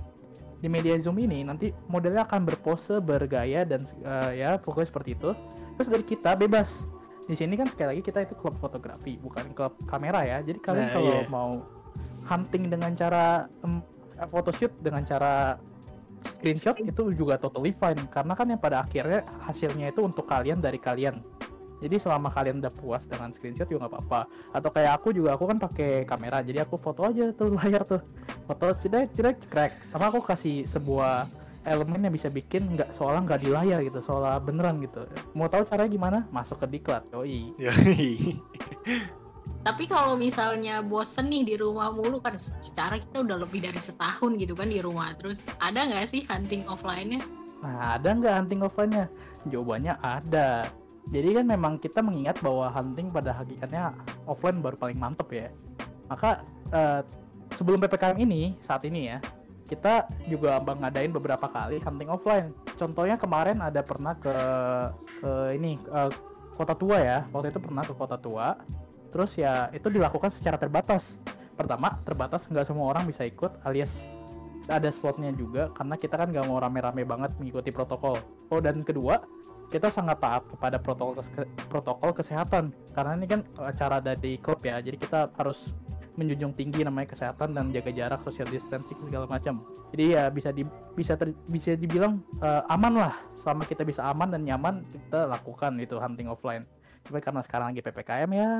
di 0.57 0.67
media 0.67 0.97
zoom 0.97 1.21
ini 1.21 1.45
nanti 1.45 1.69
modelnya 1.85 2.25
akan 2.25 2.49
berpose 2.49 2.97
bergaya 2.97 3.61
dan 3.61 3.85
uh, 4.01 4.33
ya 4.33 4.57
pokoknya 4.57 4.89
seperti 4.89 5.09
itu. 5.13 5.31
Terus 5.77 5.89
dari 5.93 6.03
kita 6.05 6.33
bebas. 6.33 6.85
Di 7.27 7.35
sini 7.35 7.59
kan 7.59 7.67
sekali 7.67 7.97
lagi 7.97 8.03
kita 8.07 8.23
itu 8.23 8.33
klub 8.39 8.55
fotografi 8.57 9.19
bukan 9.19 9.53
klub 9.53 9.75
kamera 9.85 10.25
ya. 10.25 10.37
Jadi 10.41 10.57
kalian 10.63 10.87
nah, 10.89 10.93
kalau 10.95 11.15
iya. 11.21 11.29
mau 11.29 11.51
hunting 12.25 12.71
dengan 12.71 12.91
cara 12.97 13.45
um, 13.61 13.83
photoshoot 14.31 14.73
dengan 14.81 15.05
cara 15.05 15.61
screenshot 16.23 16.79
itu 16.81 17.13
juga 17.13 17.37
totally 17.37 17.75
fine. 17.75 17.99
Karena 18.09 18.33
kan 18.33 18.49
yang 18.49 18.57
pada 18.57 18.81
akhirnya 18.81 19.21
hasilnya 19.45 19.93
itu 19.93 20.01
untuk 20.01 20.25
kalian 20.25 20.57
dari 20.57 20.81
kalian. 20.81 21.21
Jadi 21.77 22.01
selama 22.01 22.33
kalian 22.33 22.57
udah 22.57 22.73
puas 22.73 23.05
dengan 23.05 23.29
screenshot 23.29 23.69
juga 23.69 23.85
nggak 23.85 23.93
apa-apa. 23.93 24.21
Atau 24.57 24.73
kayak 24.73 24.97
aku 24.97 25.13
juga 25.13 25.37
aku 25.37 25.45
kan 25.45 25.61
pakai 25.61 26.09
kamera 26.09 26.41
jadi 26.41 26.65
aku 26.65 26.79
foto 26.79 27.05
aja 27.05 27.29
tuh 27.37 27.53
layar 27.61 27.85
tuh 27.85 28.01
foto 28.47 28.71
cedek 28.71 29.11
cedek 29.13 29.37
crack. 29.51 29.73
Sama 29.91 30.07
aku 30.07 30.23
kasih 30.23 30.63
sebuah 30.63 31.27
elemen 31.67 32.07
yang 32.07 32.15
bisa 32.15 32.31
bikin 32.31 32.79
nggak 32.79 32.95
seolah 32.95 33.19
nggak 33.27 33.43
di 33.43 33.49
layar 33.51 33.83
gitu 33.83 33.99
seolah 33.99 34.39
beneran 34.39 34.79
gitu. 34.79 35.03
Mau 35.35 35.51
tahu 35.51 35.67
caranya 35.67 35.91
gimana? 35.91 36.19
Masuk 36.31 36.63
ke 36.63 36.79
diklat 36.79 37.03
yoi. 37.11 37.51
Tapi 39.67 39.83
kalau 39.91 40.15
misalnya 40.15 40.79
bosen 40.79 41.27
nih 41.27 41.43
di 41.43 41.55
rumah 41.59 41.91
mulu 41.91 42.23
kan 42.23 42.39
secara 42.39 43.03
kita 43.03 43.19
udah 43.19 43.43
lebih 43.43 43.67
dari 43.67 43.79
setahun 43.83 44.39
gitu 44.39 44.55
kan 44.55 44.71
di 44.71 44.79
rumah. 44.79 45.11
Terus 45.19 45.43
ada 45.59 45.83
nggak 45.83 46.07
sih 46.07 46.23
hunting 46.31 46.63
offline-nya? 46.71 47.19
Nah 47.59 47.99
ada 47.99 48.15
nggak 48.15 48.31
hunting 48.31 48.63
offline-nya? 48.63 49.11
Jawabannya 49.51 49.99
ada. 49.99 50.71
Jadi 51.11 51.35
kan 51.35 51.45
memang 51.47 51.79
kita 51.83 51.99
mengingat 51.99 52.39
bahwa 52.39 52.71
hunting 52.71 53.11
pada 53.11 53.35
hakikatnya 53.35 53.91
offline 54.23 54.63
baru 54.63 54.79
paling 54.79 54.99
mantep 54.99 55.27
ya. 55.35 55.51
Maka 56.07 56.47
uh, 56.71 57.03
sebelum 57.55 57.79
ppkm 57.79 58.17
ini 58.19 58.57
saat 58.59 58.83
ini 58.83 59.13
ya 59.13 59.19
kita 59.67 60.07
juga 60.31 60.63
ngadain 60.63 61.11
beberapa 61.11 61.45
kali 61.51 61.83
hunting 61.83 62.07
offline. 62.07 62.55
Contohnya 62.79 63.19
kemarin 63.19 63.59
ada 63.59 63.83
pernah 63.83 64.15
ke 64.15 64.35
ke 65.19 65.31
ini 65.59 65.75
uh, 65.91 66.07
kota 66.55 66.73
tua 66.73 66.97
ya. 67.03 67.19
Waktu 67.35 67.51
itu 67.51 67.59
pernah 67.59 67.83
ke 67.83 67.93
kota 67.93 68.15
tua. 68.15 68.55
Terus 69.11 69.35
ya 69.35 69.67
itu 69.75 69.91
dilakukan 69.91 70.31
secara 70.31 70.55
terbatas. 70.55 71.19
Pertama 71.59 71.99
terbatas 72.07 72.47
nggak 72.47 72.63
semua 72.63 72.95
orang 72.95 73.03
bisa 73.05 73.27
ikut 73.27 73.59
alias 73.67 73.99
ada 74.71 74.89
slotnya 74.89 75.29
juga 75.37 75.69
karena 75.77 75.95
kita 76.01 76.17
kan 76.17 76.33
nggak 76.33 76.49
mau 76.49 76.57
rame-rame 76.57 77.03
banget 77.03 77.35
mengikuti 77.37 77.69
protokol. 77.69 78.17
Oh 78.47 78.63
dan 78.63 78.81
kedua 78.87 79.21
kita 79.67 79.91
sangat 79.91 80.23
taat 80.23 80.47
kepada 80.47 80.79
protokol 80.79 81.19
protokol 81.67 82.15
kesehatan. 82.15 82.71
Karena 82.95 83.19
ini 83.19 83.27
kan 83.27 83.43
acara 83.59 83.99
dari 83.99 84.39
klub 84.39 84.63
ya 84.63 84.79
jadi 84.79 84.95
kita 84.95 85.35
harus 85.35 85.75
menjunjung 86.17 86.57
tinggi 86.57 86.81
namanya 86.81 87.13
kesehatan 87.13 87.53
dan 87.53 87.69
jaga 87.69 87.93
jarak 87.93 88.19
social 88.25 88.49
distancing 88.49 88.97
segala 88.97 89.29
macam. 89.29 89.61
Jadi 89.93 90.17
ya 90.17 90.27
bisa 90.33 90.49
di 90.49 90.65
bisa 90.97 91.13
ter, 91.13 91.31
bisa 91.47 91.77
dibilang 91.77 92.19
uh, 92.41 92.65
aman 92.73 93.07
lah. 93.07 93.15
Selama 93.37 93.63
kita 93.63 93.85
bisa 93.85 94.01
aman 94.09 94.33
dan 94.33 94.41
nyaman 94.43 94.81
kita 94.89 95.29
lakukan 95.29 95.77
itu 95.77 95.95
hunting 96.01 96.27
offline. 96.27 96.65
Tapi 97.05 97.21
karena 97.21 97.45
sekarang 97.45 97.71
lagi 97.71 97.85
ppkm 97.85 98.29
ya 98.33 98.51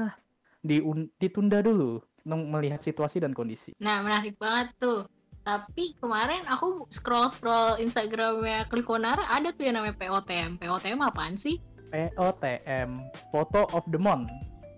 di 0.62 0.80
ditunda 1.18 1.60
dulu 1.60 2.00
melihat 2.30 2.80
situasi 2.80 3.20
dan 3.20 3.34
kondisi. 3.34 3.74
Nah 3.82 4.06
menarik 4.06 4.38
banget 4.38 4.72
tuh. 4.78 5.10
Tapi 5.42 5.96
kemarin 5.98 6.44
aku 6.52 6.86
scroll 6.92 7.32
scroll 7.32 7.80
Instagramnya 7.80 8.68
Clifonara 8.68 9.24
ada 9.32 9.56
tuh 9.56 9.64
yang 9.64 9.80
namanya 9.80 9.96
POTM 9.96 10.60
POTM 10.60 11.00
apaan 11.02 11.40
sih? 11.40 11.58
POTM 11.88 13.00
Photo 13.32 13.64
of 13.72 13.88
the 13.88 13.98
Month. 13.98 14.28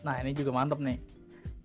Nah 0.05 0.21
ini 0.21 0.37
juga 0.37 0.53
mantep 0.53 0.77
nih 0.77 1.18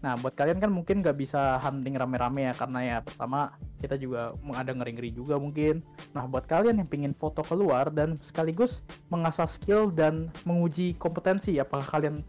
nah 0.04 0.20
buat 0.20 0.36
kalian 0.36 0.60
kan 0.60 0.68
mungkin 0.68 1.00
gak 1.00 1.16
bisa 1.16 1.56
hunting 1.64 1.96
rame-rame 1.96 2.44
ya 2.44 2.52
karena 2.52 2.80
ya 2.84 2.96
pertama 3.00 3.56
kita 3.80 3.96
juga 3.96 4.36
ada 4.52 4.72
ngeri-ngeri 4.76 5.16
juga 5.16 5.40
mungkin. 5.40 5.80
Nah 6.12 6.28
buat 6.28 6.44
kalian 6.44 6.84
yang 6.84 6.88
pingin 6.88 7.16
foto 7.16 7.40
keluar 7.40 7.88
dan 7.88 8.20
sekaligus 8.20 8.84
mengasah 9.08 9.48
skill 9.48 9.88
dan 9.88 10.28
menguji 10.44 10.92
kompetensi 11.00 11.56
apakah 11.56 11.88
kalian 11.88 12.20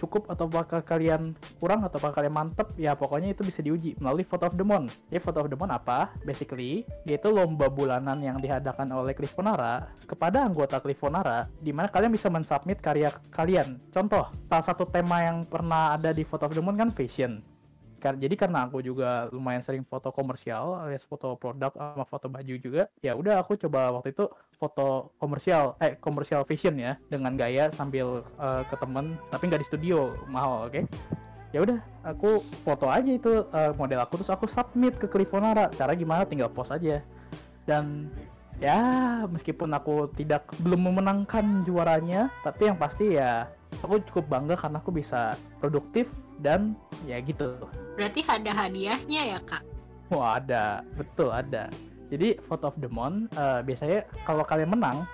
cukup 0.00 0.32
atau 0.32 0.48
bakal 0.48 0.80
kalian 0.80 1.36
kurang 1.60 1.84
atau 1.84 2.00
bakal 2.00 2.24
kalian 2.24 2.32
mantep 2.32 2.72
ya 2.80 2.96
pokoknya 2.96 3.36
itu 3.36 3.44
bisa 3.44 3.60
diuji 3.60 4.00
melalui 4.00 4.24
Photo 4.24 4.48
of 4.48 4.56
the 4.56 4.64
ya 5.12 5.20
Photo 5.20 5.44
of 5.44 5.52
the 5.52 5.58
Month 5.60 5.76
apa? 5.76 6.08
basically 6.24 6.88
yaitu 7.04 7.28
lomba 7.28 7.68
bulanan 7.68 8.16
yang 8.24 8.40
diadakan 8.40 8.88
oleh 8.96 9.12
Clifonara 9.12 9.92
kepada 10.08 10.40
anggota 10.40 10.80
Clifonara 10.80 11.52
di 11.60 11.76
mana 11.76 11.92
kalian 11.92 12.16
bisa 12.16 12.32
mensubmit 12.32 12.80
karya 12.80 13.12
kalian. 13.28 13.76
Contoh 13.92 14.32
salah 14.48 14.64
satu 14.64 14.88
tema 14.88 15.20
yang 15.20 15.44
pernah 15.44 16.00
ada 16.00 16.16
di 16.16 16.24
Photo 16.24 16.48
of 16.48 16.56
the 16.56 16.64
Month 16.64 16.80
kan 16.80 16.90
fashion 16.90 17.49
Kar- 18.00 18.16
jadi 18.16 18.32
karena 18.32 18.64
aku 18.64 18.80
juga 18.80 19.28
lumayan 19.28 19.60
sering 19.60 19.84
foto 19.84 20.08
komersial 20.08 20.88
alias 20.88 21.04
foto 21.04 21.36
produk 21.36 21.68
sama 21.76 22.04
foto 22.08 22.26
baju 22.32 22.54
juga 22.56 22.88
ya 23.04 23.12
udah 23.12 23.44
aku 23.44 23.60
coba 23.60 23.92
waktu 23.92 24.16
itu 24.16 24.24
foto 24.56 25.12
komersial 25.20 25.76
eh 25.84 26.00
komersial 26.00 26.48
fashion 26.48 26.80
ya 26.80 26.96
dengan 27.12 27.36
gaya 27.36 27.68
sambil 27.70 28.24
eh, 28.24 28.62
ke 28.64 28.76
temen 28.80 29.20
tapi 29.28 29.52
nggak 29.52 29.60
di 29.60 29.68
studio 29.68 30.16
mahal 30.26 30.66
oke? 30.66 30.88
Ya 31.50 31.60
udah 31.66 31.78
aku 32.06 32.40
foto 32.64 32.88
aja 32.88 33.10
itu 33.10 33.44
eh, 33.52 33.72
model 33.76 34.00
aku 34.00 34.24
terus 34.24 34.32
aku 34.32 34.48
submit 34.48 34.96
ke 34.96 35.04
Clifonara 35.04 35.68
cara 35.76 35.92
gimana 35.92 36.24
tinggal 36.24 36.48
post 36.48 36.72
aja. 36.72 37.04
Dan 37.68 38.08
ya 38.60 38.80
meskipun 39.28 39.68
aku 39.72 40.08
tidak 40.16 40.48
belum 40.60 40.92
memenangkan 40.92 41.64
juaranya 41.64 42.28
tapi 42.44 42.68
yang 42.68 42.76
pasti 42.76 43.16
ya 43.16 43.48
aku 43.80 44.04
cukup 44.12 44.28
bangga 44.28 44.54
karena 44.56 44.78
aku 44.84 44.92
bisa 44.92 45.34
produktif 45.58 46.12
dan 46.40 46.74
ya 47.04 47.20
gitu 47.20 47.56
Berarti 48.00 48.24
ada 48.24 48.50
hadiahnya 48.56 49.22
ya 49.36 49.40
kak? 49.44 49.62
Wah 50.10 50.40
ada, 50.40 50.82
betul 50.96 51.30
ada. 51.30 51.70
Jadi 52.10 52.40
Vote 52.48 52.66
of 52.66 52.76
the 52.82 52.90
Month 52.90 53.30
eh, 53.38 53.60
biasanya 53.62 54.08
kalau 54.26 54.42
kalian 54.42 54.74
menang, 54.74 55.06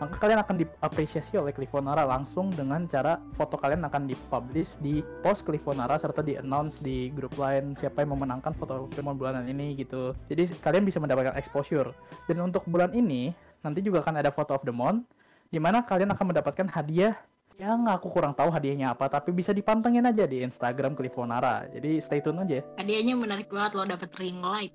maka 0.00 0.16
kalian 0.16 0.40
akan 0.40 0.56
diapresiasi 0.64 1.36
oleh 1.36 1.52
Clifonara 1.52 2.08
langsung 2.08 2.48
dengan 2.50 2.88
cara 2.88 3.20
foto 3.36 3.60
kalian 3.60 3.84
akan 3.84 4.08
dipublish 4.08 4.80
di 4.80 5.04
post 5.20 5.44
Clifonara 5.44 6.00
serta 6.00 6.24
di 6.24 6.34
announce 6.40 6.80
di 6.80 7.12
grup 7.12 7.36
lain 7.36 7.76
siapa 7.76 8.02
yang 8.02 8.16
memenangkan 8.16 8.56
Vote 8.56 8.88
of 8.88 8.92
the 8.96 9.04
Month 9.04 9.20
bulanan 9.20 9.44
ini 9.46 9.76
gitu. 9.76 10.16
Jadi 10.32 10.50
kalian 10.64 10.88
bisa 10.88 10.98
mendapatkan 10.98 11.36
exposure. 11.36 11.92
Dan 12.24 12.40
untuk 12.40 12.64
bulan 12.66 12.96
ini 12.96 13.36
nanti 13.60 13.84
juga 13.84 14.00
akan 14.00 14.24
ada 14.24 14.32
Vote 14.32 14.56
of 14.56 14.64
the 14.64 14.72
Month 14.72 15.04
di 15.52 15.60
mana 15.60 15.84
kalian 15.84 16.10
akan 16.16 16.32
mendapatkan 16.32 16.66
hadiah 16.72 17.14
yang 17.60 17.84
aku 17.92 18.08
kurang 18.08 18.32
tahu 18.32 18.48
hadiahnya 18.48 18.96
apa 18.96 19.12
tapi 19.12 19.36
bisa 19.36 19.52
dipantengin 19.52 20.08
aja 20.08 20.24
di 20.24 20.40
Instagram 20.40 20.96
Clifonara. 20.96 21.68
Jadi 21.68 22.00
stay 22.00 22.24
tune 22.24 22.40
aja. 22.40 22.64
Hadiahnya 22.80 23.14
menarik 23.20 23.52
banget 23.52 23.76
loh 23.76 23.84
dapet 23.84 24.08
ring 24.16 24.40
light. 24.40 24.72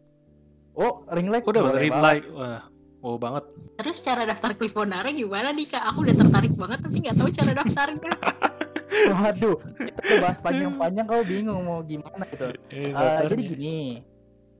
Oh, 0.77 1.01
ring 1.09 1.33
light. 1.33 1.41
Udah 1.41 1.65
boleh 1.65 1.81
ring 1.81 1.97
banget. 1.97 2.05
light. 2.05 2.25
Wah, 2.29 2.61
wow 3.01 3.17
banget. 3.17 3.43
Terus 3.81 3.97
cara 4.05 4.21
daftar 4.29 4.53
Clifonara 4.53 5.09
gimana 5.09 5.49
nih 5.49 5.65
kak? 5.65 5.83
Aku 5.89 6.05
udah 6.05 6.13
tertarik 6.13 6.53
banget 6.53 6.79
tapi 6.85 6.97
nggak 7.01 7.17
tahu 7.17 7.29
cara 7.33 7.51
daftarnya. 7.57 8.13
Waduh, 9.17 9.57
kita 9.75 10.13
bahas 10.23 10.39
panjang-panjang 10.39 11.05
kau 11.09 11.25
bingung 11.25 11.65
mau 11.65 11.81
gimana 11.81 12.23
gitu. 12.29 12.47
Eh, 12.69 12.93
daftarnya. 12.93 13.29
jadi 13.33 13.43
gini, 13.43 13.77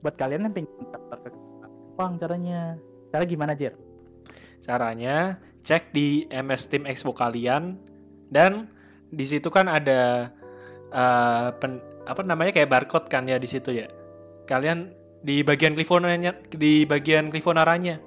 buat 0.01 0.15
kalian 0.17 0.49
yang 0.49 0.53
pengen 0.53 0.69
daftar 0.89 1.17
ke 1.21 1.29
Bang 1.95 2.19
caranya. 2.19 2.75
Cara 3.13 3.23
gimana, 3.23 3.55
Jer? 3.55 3.71
Caranya 4.59 5.39
cek 5.63 5.95
di 5.95 6.27
MS 6.27 6.67
Team 6.67 6.83
Expo 6.83 7.15
kalian 7.15 7.79
dan 8.29 8.69
di 9.09 9.25
situ 9.25 9.47
kan 9.49 9.69
ada 9.69 10.31
eh, 10.91 11.47
pen- 11.57 11.83
apa 12.05 12.21
namanya 12.21 12.53
kayak 12.53 12.69
barcode 12.69 13.09
kan 13.09 13.25
ya 13.25 13.41
di 13.41 13.49
situ 13.49 13.73
ya. 13.73 13.89
Kalian 14.45 14.93
di 15.25 15.41
bagian 15.41 15.73
Clifonaranya 15.73 16.37
di 16.53 16.85
bagian 16.85 17.33
Clifonaranya 17.33 17.97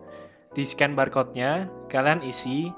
di 0.55 0.63
scan 0.65 0.95
barcode-nya, 0.95 1.69
kalian 1.91 2.23
isi 2.25 2.71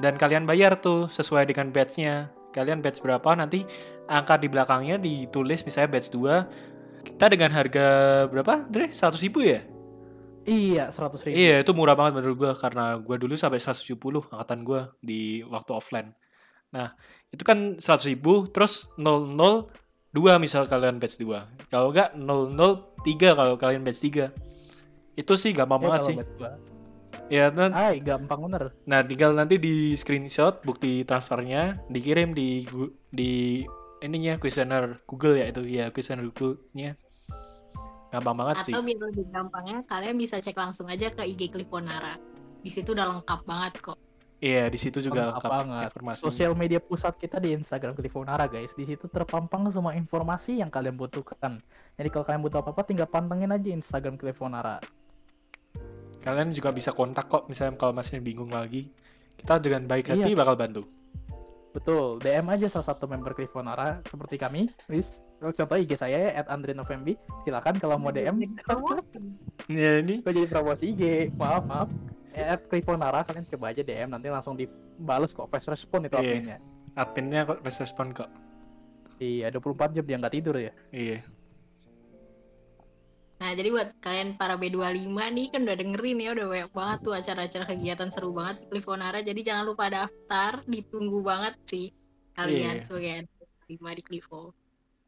dan 0.00 0.16
kalian 0.16 0.48
bayar 0.48 0.80
tuh 0.80 1.06
sesuai 1.12 1.48
dengan 1.48 1.70
batch-nya. 1.70 2.32
Kalian 2.52 2.84
batch 2.84 3.00
berapa 3.00 3.32
nanti 3.36 3.64
angka 4.08 4.36
di 4.36 4.48
belakangnya 4.48 5.00
ditulis 5.00 5.64
misalnya 5.64 5.96
batch 5.96 6.12
2 6.12 7.02
kita 7.02 7.26
dengan 7.32 7.50
harga 7.52 7.86
berapa? 8.30 8.68
Dre? 8.70 8.88
100 8.92 9.24
ribu 9.24 9.42
ya? 9.42 9.60
Iya, 10.42 10.90
100 10.90 11.22
ribu. 11.26 11.34
Iya 11.38 11.62
itu 11.62 11.72
murah 11.74 11.94
banget 11.94 12.18
menurut 12.18 12.36
gua 12.38 12.52
karena 12.58 12.98
gua 12.98 13.16
dulu 13.18 13.34
sampai 13.38 13.62
170 13.62 14.26
angkatan 14.30 14.60
gua 14.66 14.90
di 14.98 15.42
waktu 15.46 15.70
offline. 15.74 16.10
Nah 16.72 16.96
itu 17.28 17.42
kan 17.44 17.76
100 17.76 18.10
ribu 18.10 18.48
terus 18.48 18.88
002 18.96 19.68
misal 20.36 20.64
kalian 20.66 20.96
batch 20.96 21.16
2 21.16 21.68
Kalau 21.68 21.92
enggak 21.92 22.12
003 22.16 23.04
kalau 23.32 23.54
kalian 23.56 23.80
batch 23.80 24.00
3 24.02 24.32
Itu 25.14 25.36
sih 25.36 25.52
gampang 25.52 25.80
Ya, 25.80 25.86
banget 25.86 26.00
sih. 26.04 26.16
Ya, 27.28 27.48
nah, 27.48 27.72
Ay, 27.72 28.00
gampang 28.00 28.44
bener. 28.44 28.76
nah 28.84 29.00
tinggal 29.00 29.32
nanti 29.32 29.56
di 29.56 29.96
screenshot 29.96 30.60
bukti 30.60 31.00
transfernya 31.00 31.80
dikirim 31.88 32.32
di 32.32 32.64
gu- 32.64 32.92
di 33.08 33.64
ininya 34.02 34.36
kuesioner 34.36 35.00
Google 35.06 35.40
ya 35.40 35.48
itu 35.48 35.64
ya 35.64 35.88
kuesioner 35.88 36.28
Google-nya. 36.28 36.92
Gampang 38.10 38.36
banget 38.36 38.68
sih. 38.68 38.72
Atau 38.76 38.84
biar 38.84 39.00
lebih 39.00 39.24
gampangnya 39.32 39.80
kalian 39.86 40.20
bisa 40.20 40.44
cek 40.44 40.52
langsung 40.52 40.92
aja 40.92 41.08
ke 41.08 41.24
IG 41.24 41.48
Clifonara. 41.48 42.20
Di 42.60 42.68
situ 42.68 42.92
udah 42.92 43.08
lengkap 43.08 43.40
banget 43.48 43.80
kok. 43.80 43.96
Iya, 44.42 44.66
di 44.66 44.74
situ 44.74 44.98
juga 44.98 45.38
Lengkap 45.38 45.86
informasinya. 45.86 46.26
Sosial 46.26 46.58
media 46.58 46.82
pusat 46.82 47.14
kita 47.14 47.38
di 47.38 47.54
Instagram 47.54 47.94
Clifonara, 47.94 48.50
guys. 48.50 48.74
Di 48.74 48.82
situ 48.82 49.06
terpampang 49.06 49.70
semua 49.70 49.94
informasi 49.94 50.58
yang 50.58 50.66
kalian 50.66 50.98
butuhkan. 50.98 51.62
Jadi 51.94 52.08
kalau 52.10 52.26
kalian 52.26 52.42
butuh 52.42 52.58
apa-apa, 52.58 52.82
tinggal 52.82 53.06
pantengin 53.06 53.54
aja 53.54 53.70
Instagram 53.70 54.18
Clifonara. 54.18 54.82
Kalian 56.26 56.50
juga 56.50 56.74
bisa 56.74 56.90
kontak 56.90 57.30
kok 57.30 57.46
misalnya 57.46 57.78
kalau 57.78 57.94
masih 57.94 58.18
bingung 58.18 58.50
lagi. 58.50 58.90
Kita 59.38 59.62
dengan 59.62 59.86
baik 59.86 60.10
Iya. 60.10 60.26
hati 60.26 60.30
bakal 60.34 60.58
bantu. 60.58 60.82
Betul, 61.72 62.20
DM 62.20 62.46
aja 62.52 62.66
salah 62.68 62.92
satu 62.92 63.06
member 63.06 63.38
Clifonara 63.38 64.02
seperti 64.04 64.36
kami. 64.42 64.68
Please, 64.90 65.22
contoh 65.38 65.78
IG 65.78 65.96
saya 65.96 66.18
ya, 66.18 66.44
@andrenovembi. 66.50 67.14
Silakan 67.46 67.78
kalau 67.78 67.96
mau 67.96 68.10
DM. 68.10 68.42
Ya 69.70 70.02
ini 70.02 70.20
Gue 70.20 70.32
jadi 70.34 70.50
promosi 70.50 70.92
IG. 70.92 71.30
Maaf, 71.38 71.64
maaf. 71.64 71.88
Ya, 72.32 72.56
At 72.56 72.64
Clifonara 72.64 73.20
kalian 73.22 73.44
coba 73.44 73.70
aja 73.70 73.80
DM 73.80 74.08
nanti 74.08 74.26
langsung 74.26 74.56
dibales 74.56 75.30
kok 75.30 75.46
fast 75.46 75.68
respon 75.68 76.08
itu 76.08 76.16
Iya. 76.16 76.24
adminnya. 76.24 76.58
adminnya 76.92 77.40
kok 77.44 77.60
fast 77.60 77.80
respon 77.80 78.06
kok. 78.10 78.28
Iya, 79.16 79.48
24 79.50 79.92
jam 79.92 80.02
dia 80.02 80.16
nggak 80.16 80.34
tidur 80.34 80.56
ya. 80.56 80.72
Iya. 80.90 81.20
Nah, 83.36 83.50
jadi 83.52 83.68
buat 83.68 83.98
kalian 83.98 84.38
para 84.38 84.54
B25 84.54 85.10
nih 85.28 85.46
kan 85.50 85.60
udah 85.66 85.76
dengerin 85.76 86.18
ya, 86.20 86.30
udah 86.30 86.46
banyak 86.46 86.70
banget 86.70 86.98
tuh 87.02 87.12
acara-acara 87.12 87.64
kegiatan 87.66 88.08
seru 88.08 88.30
banget 88.30 88.62
di 88.62 88.66
Clifonara. 88.70 89.18
Jadi 89.18 89.40
jangan 89.42 89.64
lupa 89.66 89.90
daftar, 89.90 90.62
ditunggu 90.64 91.20
banget 91.20 91.54
sih 91.66 91.90
kalian 92.32 92.78
Iya. 92.78 92.84
sebagai 92.86 93.26
B25 93.66 93.98
di 93.98 94.02
Clivo. 94.02 94.42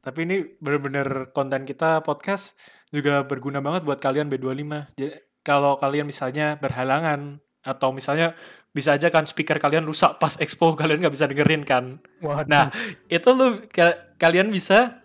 Tapi 0.02 0.18
ini 0.20 0.36
bener-bener 0.58 1.08
konten 1.30 1.64
kita 1.64 2.02
podcast 2.02 2.58
juga 2.90 3.22
berguna 3.22 3.62
banget 3.62 3.86
buat 3.86 3.96
kalian 3.96 4.26
B25. 4.28 4.92
Jadi 4.92 5.14
kalau 5.44 5.76
kalian 5.76 6.08
misalnya 6.08 6.56
berhalangan 6.58 7.38
atau 7.60 7.92
misalnya 7.92 8.32
bisa 8.74 8.98
aja 8.98 9.06
kan 9.12 9.22
speaker 9.28 9.62
kalian 9.62 9.86
rusak 9.86 10.18
pas 10.18 10.34
expo 10.42 10.74
kalian 10.80 11.04
nggak 11.04 11.14
bisa 11.14 11.30
dengerin 11.30 11.62
kan. 11.62 12.02
Waduh. 12.24 12.48
Nah, 12.48 12.74
itu 13.06 13.28
lu 13.30 13.62
ka- 13.70 14.16
kalian 14.18 14.50
bisa 14.50 15.04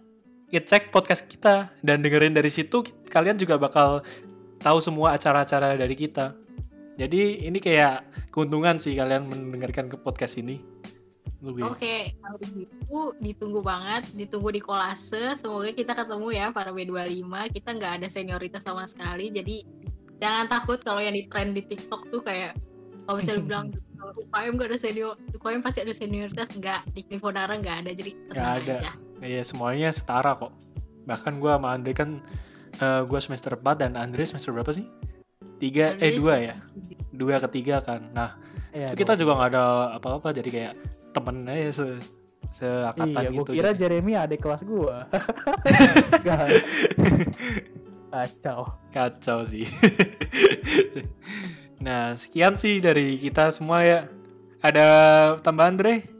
ngecek 0.49 0.89
podcast 0.89 1.29
kita 1.29 1.69
dan 1.85 2.01
dengerin 2.01 2.33
dari 2.33 2.49
situ 2.49 2.81
kalian 3.13 3.37
juga 3.37 3.61
bakal 3.61 4.01
tahu 4.57 4.79
semua 4.81 5.13
acara-acara 5.13 5.77
dari 5.77 5.93
kita. 5.93 6.33
Jadi 6.97 7.47
ini 7.47 7.61
kayak 7.61 8.27
keuntungan 8.33 8.75
sih 8.75 8.97
kalian 8.97 9.29
mendengarkan 9.29 9.87
ke 9.87 9.95
podcast 9.95 10.35
ini. 10.41 10.59
Oke, 11.39 12.19
kalau 12.19 12.35
gitu 12.51 13.15
ditunggu 13.23 13.63
banget, 13.63 14.11
ditunggu 14.11 14.51
di 14.51 14.59
kolase. 14.59 15.39
Semoga 15.39 15.71
kita 15.71 15.95
ketemu 15.95 16.35
ya 16.35 16.51
para 16.51 16.75
B25. 16.75 17.31
Kita 17.55 17.79
nggak 17.79 18.03
ada 18.03 18.07
senioritas 18.11 18.67
sama 18.67 18.83
sekali, 18.83 19.31
jadi 19.31 19.63
jangan 20.19 20.45
takut 20.45 20.79
kalau 20.79 20.99
yang 20.99 21.11
di 21.11 21.25
trend 21.25 21.51
di 21.51 21.63
TikTok 21.63 22.07
tuh 22.07 22.19
kayak 22.19 22.55
kalau 23.03 23.17
misalnya 23.17 23.43
bilang 23.49 23.65
UKM 23.99 24.53
nggak 24.55 24.69
ada 24.69 24.79
senior, 24.79 25.13
UKM 25.33 25.59
pasti 25.59 25.79
ada 25.79 25.91
senioritas 25.91 26.47
nggak 26.51 26.81
di 26.89 27.03
Clifonara 27.03 27.51
nggak 27.53 27.77
ada, 27.83 27.91
jadi 27.91 28.11
Nggak 28.29 28.49
ada. 28.57 28.75
aja. 28.79 28.91
Iya 29.19 29.41
semuanya 29.43 29.89
setara 29.89 30.31
kok. 30.33 30.55
Bahkan 31.03 31.33
gua 31.37 31.59
sama 31.59 31.73
Andre 31.73 31.91
kan 31.91 32.23
eh, 32.75 33.01
gua 33.03 33.19
semester 33.19 33.53
4 33.53 33.75
dan 33.77 33.91
Andre 33.95 34.23
semester 34.23 34.51
berapa 34.51 34.71
sih? 34.71 34.87
Tiga 35.57 35.99
eh 35.99 36.09
Jadi 36.09 36.17
dua 36.17 36.35
ya. 36.37 36.55
Dua 37.11 37.35
ketiga 37.41 37.79
kan. 37.79 38.07
Nah 38.09 38.39
Iya, 38.69 38.93
itu 38.93 39.01
kita 39.01 39.13
dong. 39.13 39.19
juga 39.19 39.31
nggak 39.35 39.49
ada 39.51 39.63
apa-apa 39.97 40.27
jadi 40.31 40.49
kayak 40.49 40.73
temen 41.11 41.43
aja 41.43 41.69
se 41.73 41.87
seangkatan 42.49 43.19
Iya, 43.19 43.29
gitu. 43.29 43.41
gue 43.43 43.55
kira 43.57 43.69
jadi. 43.69 43.79
Jeremy 43.83 44.13
adik 44.15 44.39
kelas 44.39 44.61
gua. 44.63 45.09
Kacau. 48.09 48.73
Kacau 48.89 49.39
sih. 49.45 49.69
nah, 51.85 52.17
sekian 52.17 52.57
sih 52.57 52.81
dari 52.81 53.15
kita 53.21 53.53
semua 53.53 53.85
ya. 53.85 53.99
Ada 54.59 54.87
tambahan 55.39 55.77
Dre? 55.79 56.19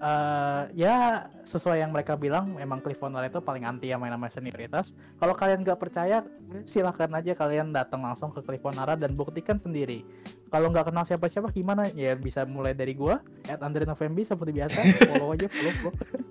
Eh, 0.00 0.62
ya 0.80 1.28
sesuai 1.44 1.84
yang 1.84 1.92
mereka 1.92 2.16
bilang 2.16 2.56
memang 2.56 2.80
Clifonara 2.80 3.28
itu 3.28 3.36
paling 3.44 3.68
anti 3.68 3.92
yang 3.92 4.00
main 4.00 4.08
namanya 4.08 4.40
senioritas. 4.40 4.96
Kalau 5.20 5.36
kalian 5.36 5.60
nggak 5.60 5.76
percaya, 5.76 6.24
silahkan 6.64 7.12
aja 7.12 7.36
kalian 7.36 7.68
datang 7.68 8.00
langsung 8.00 8.32
ke 8.32 8.40
Clifonara 8.40 8.96
dan 8.96 9.12
buktikan 9.12 9.60
sendiri. 9.60 10.00
Kalau 10.48 10.72
nggak 10.72 10.88
kenal 10.88 11.04
siapa-siapa 11.04 11.52
gimana? 11.52 11.92
Ya 11.92 12.16
bisa 12.16 12.48
mulai 12.48 12.72
dari 12.72 12.96
gua, 12.96 13.20
at 13.44 13.60
Andre 13.60 13.84
Novembi 13.84 14.24
seperti 14.24 14.56
biasa, 14.56 14.78
follow 15.04 15.36
aja, 15.36 15.52
follow, 15.52 15.74
follow. 15.84 15.96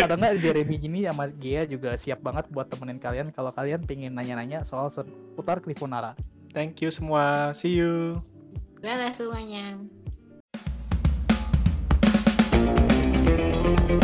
Kadang 0.00 0.18
nggak 0.18 0.34
Jeremy 0.42 0.76
gini 0.80 0.98
sama 1.06 1.30
Gia 1.30 1.62
juga 1.68 1.94
siap 1.94 2.20
banget 2.24 2.50
buat 2.50 2.66
temenin 2.66 2.98
kalian 2.98 3.28
kalau 3.30 3.54
kalian 3.54 3.86
pengen 3.86 4.14
nanya-nanya 4.14 4.66
soal 4.66 4.90
seputar 4.90 5.62
Clifonara. 5.62 6.18
Thank 6.54 6.82
you 6.82 6.90
semua. 6.90 7.54
See 7.54 7.78
you. 7.78 8.22
Dadah 8.82 9.14
semuanya. 9.14 9.74
Thank 13.64 14.03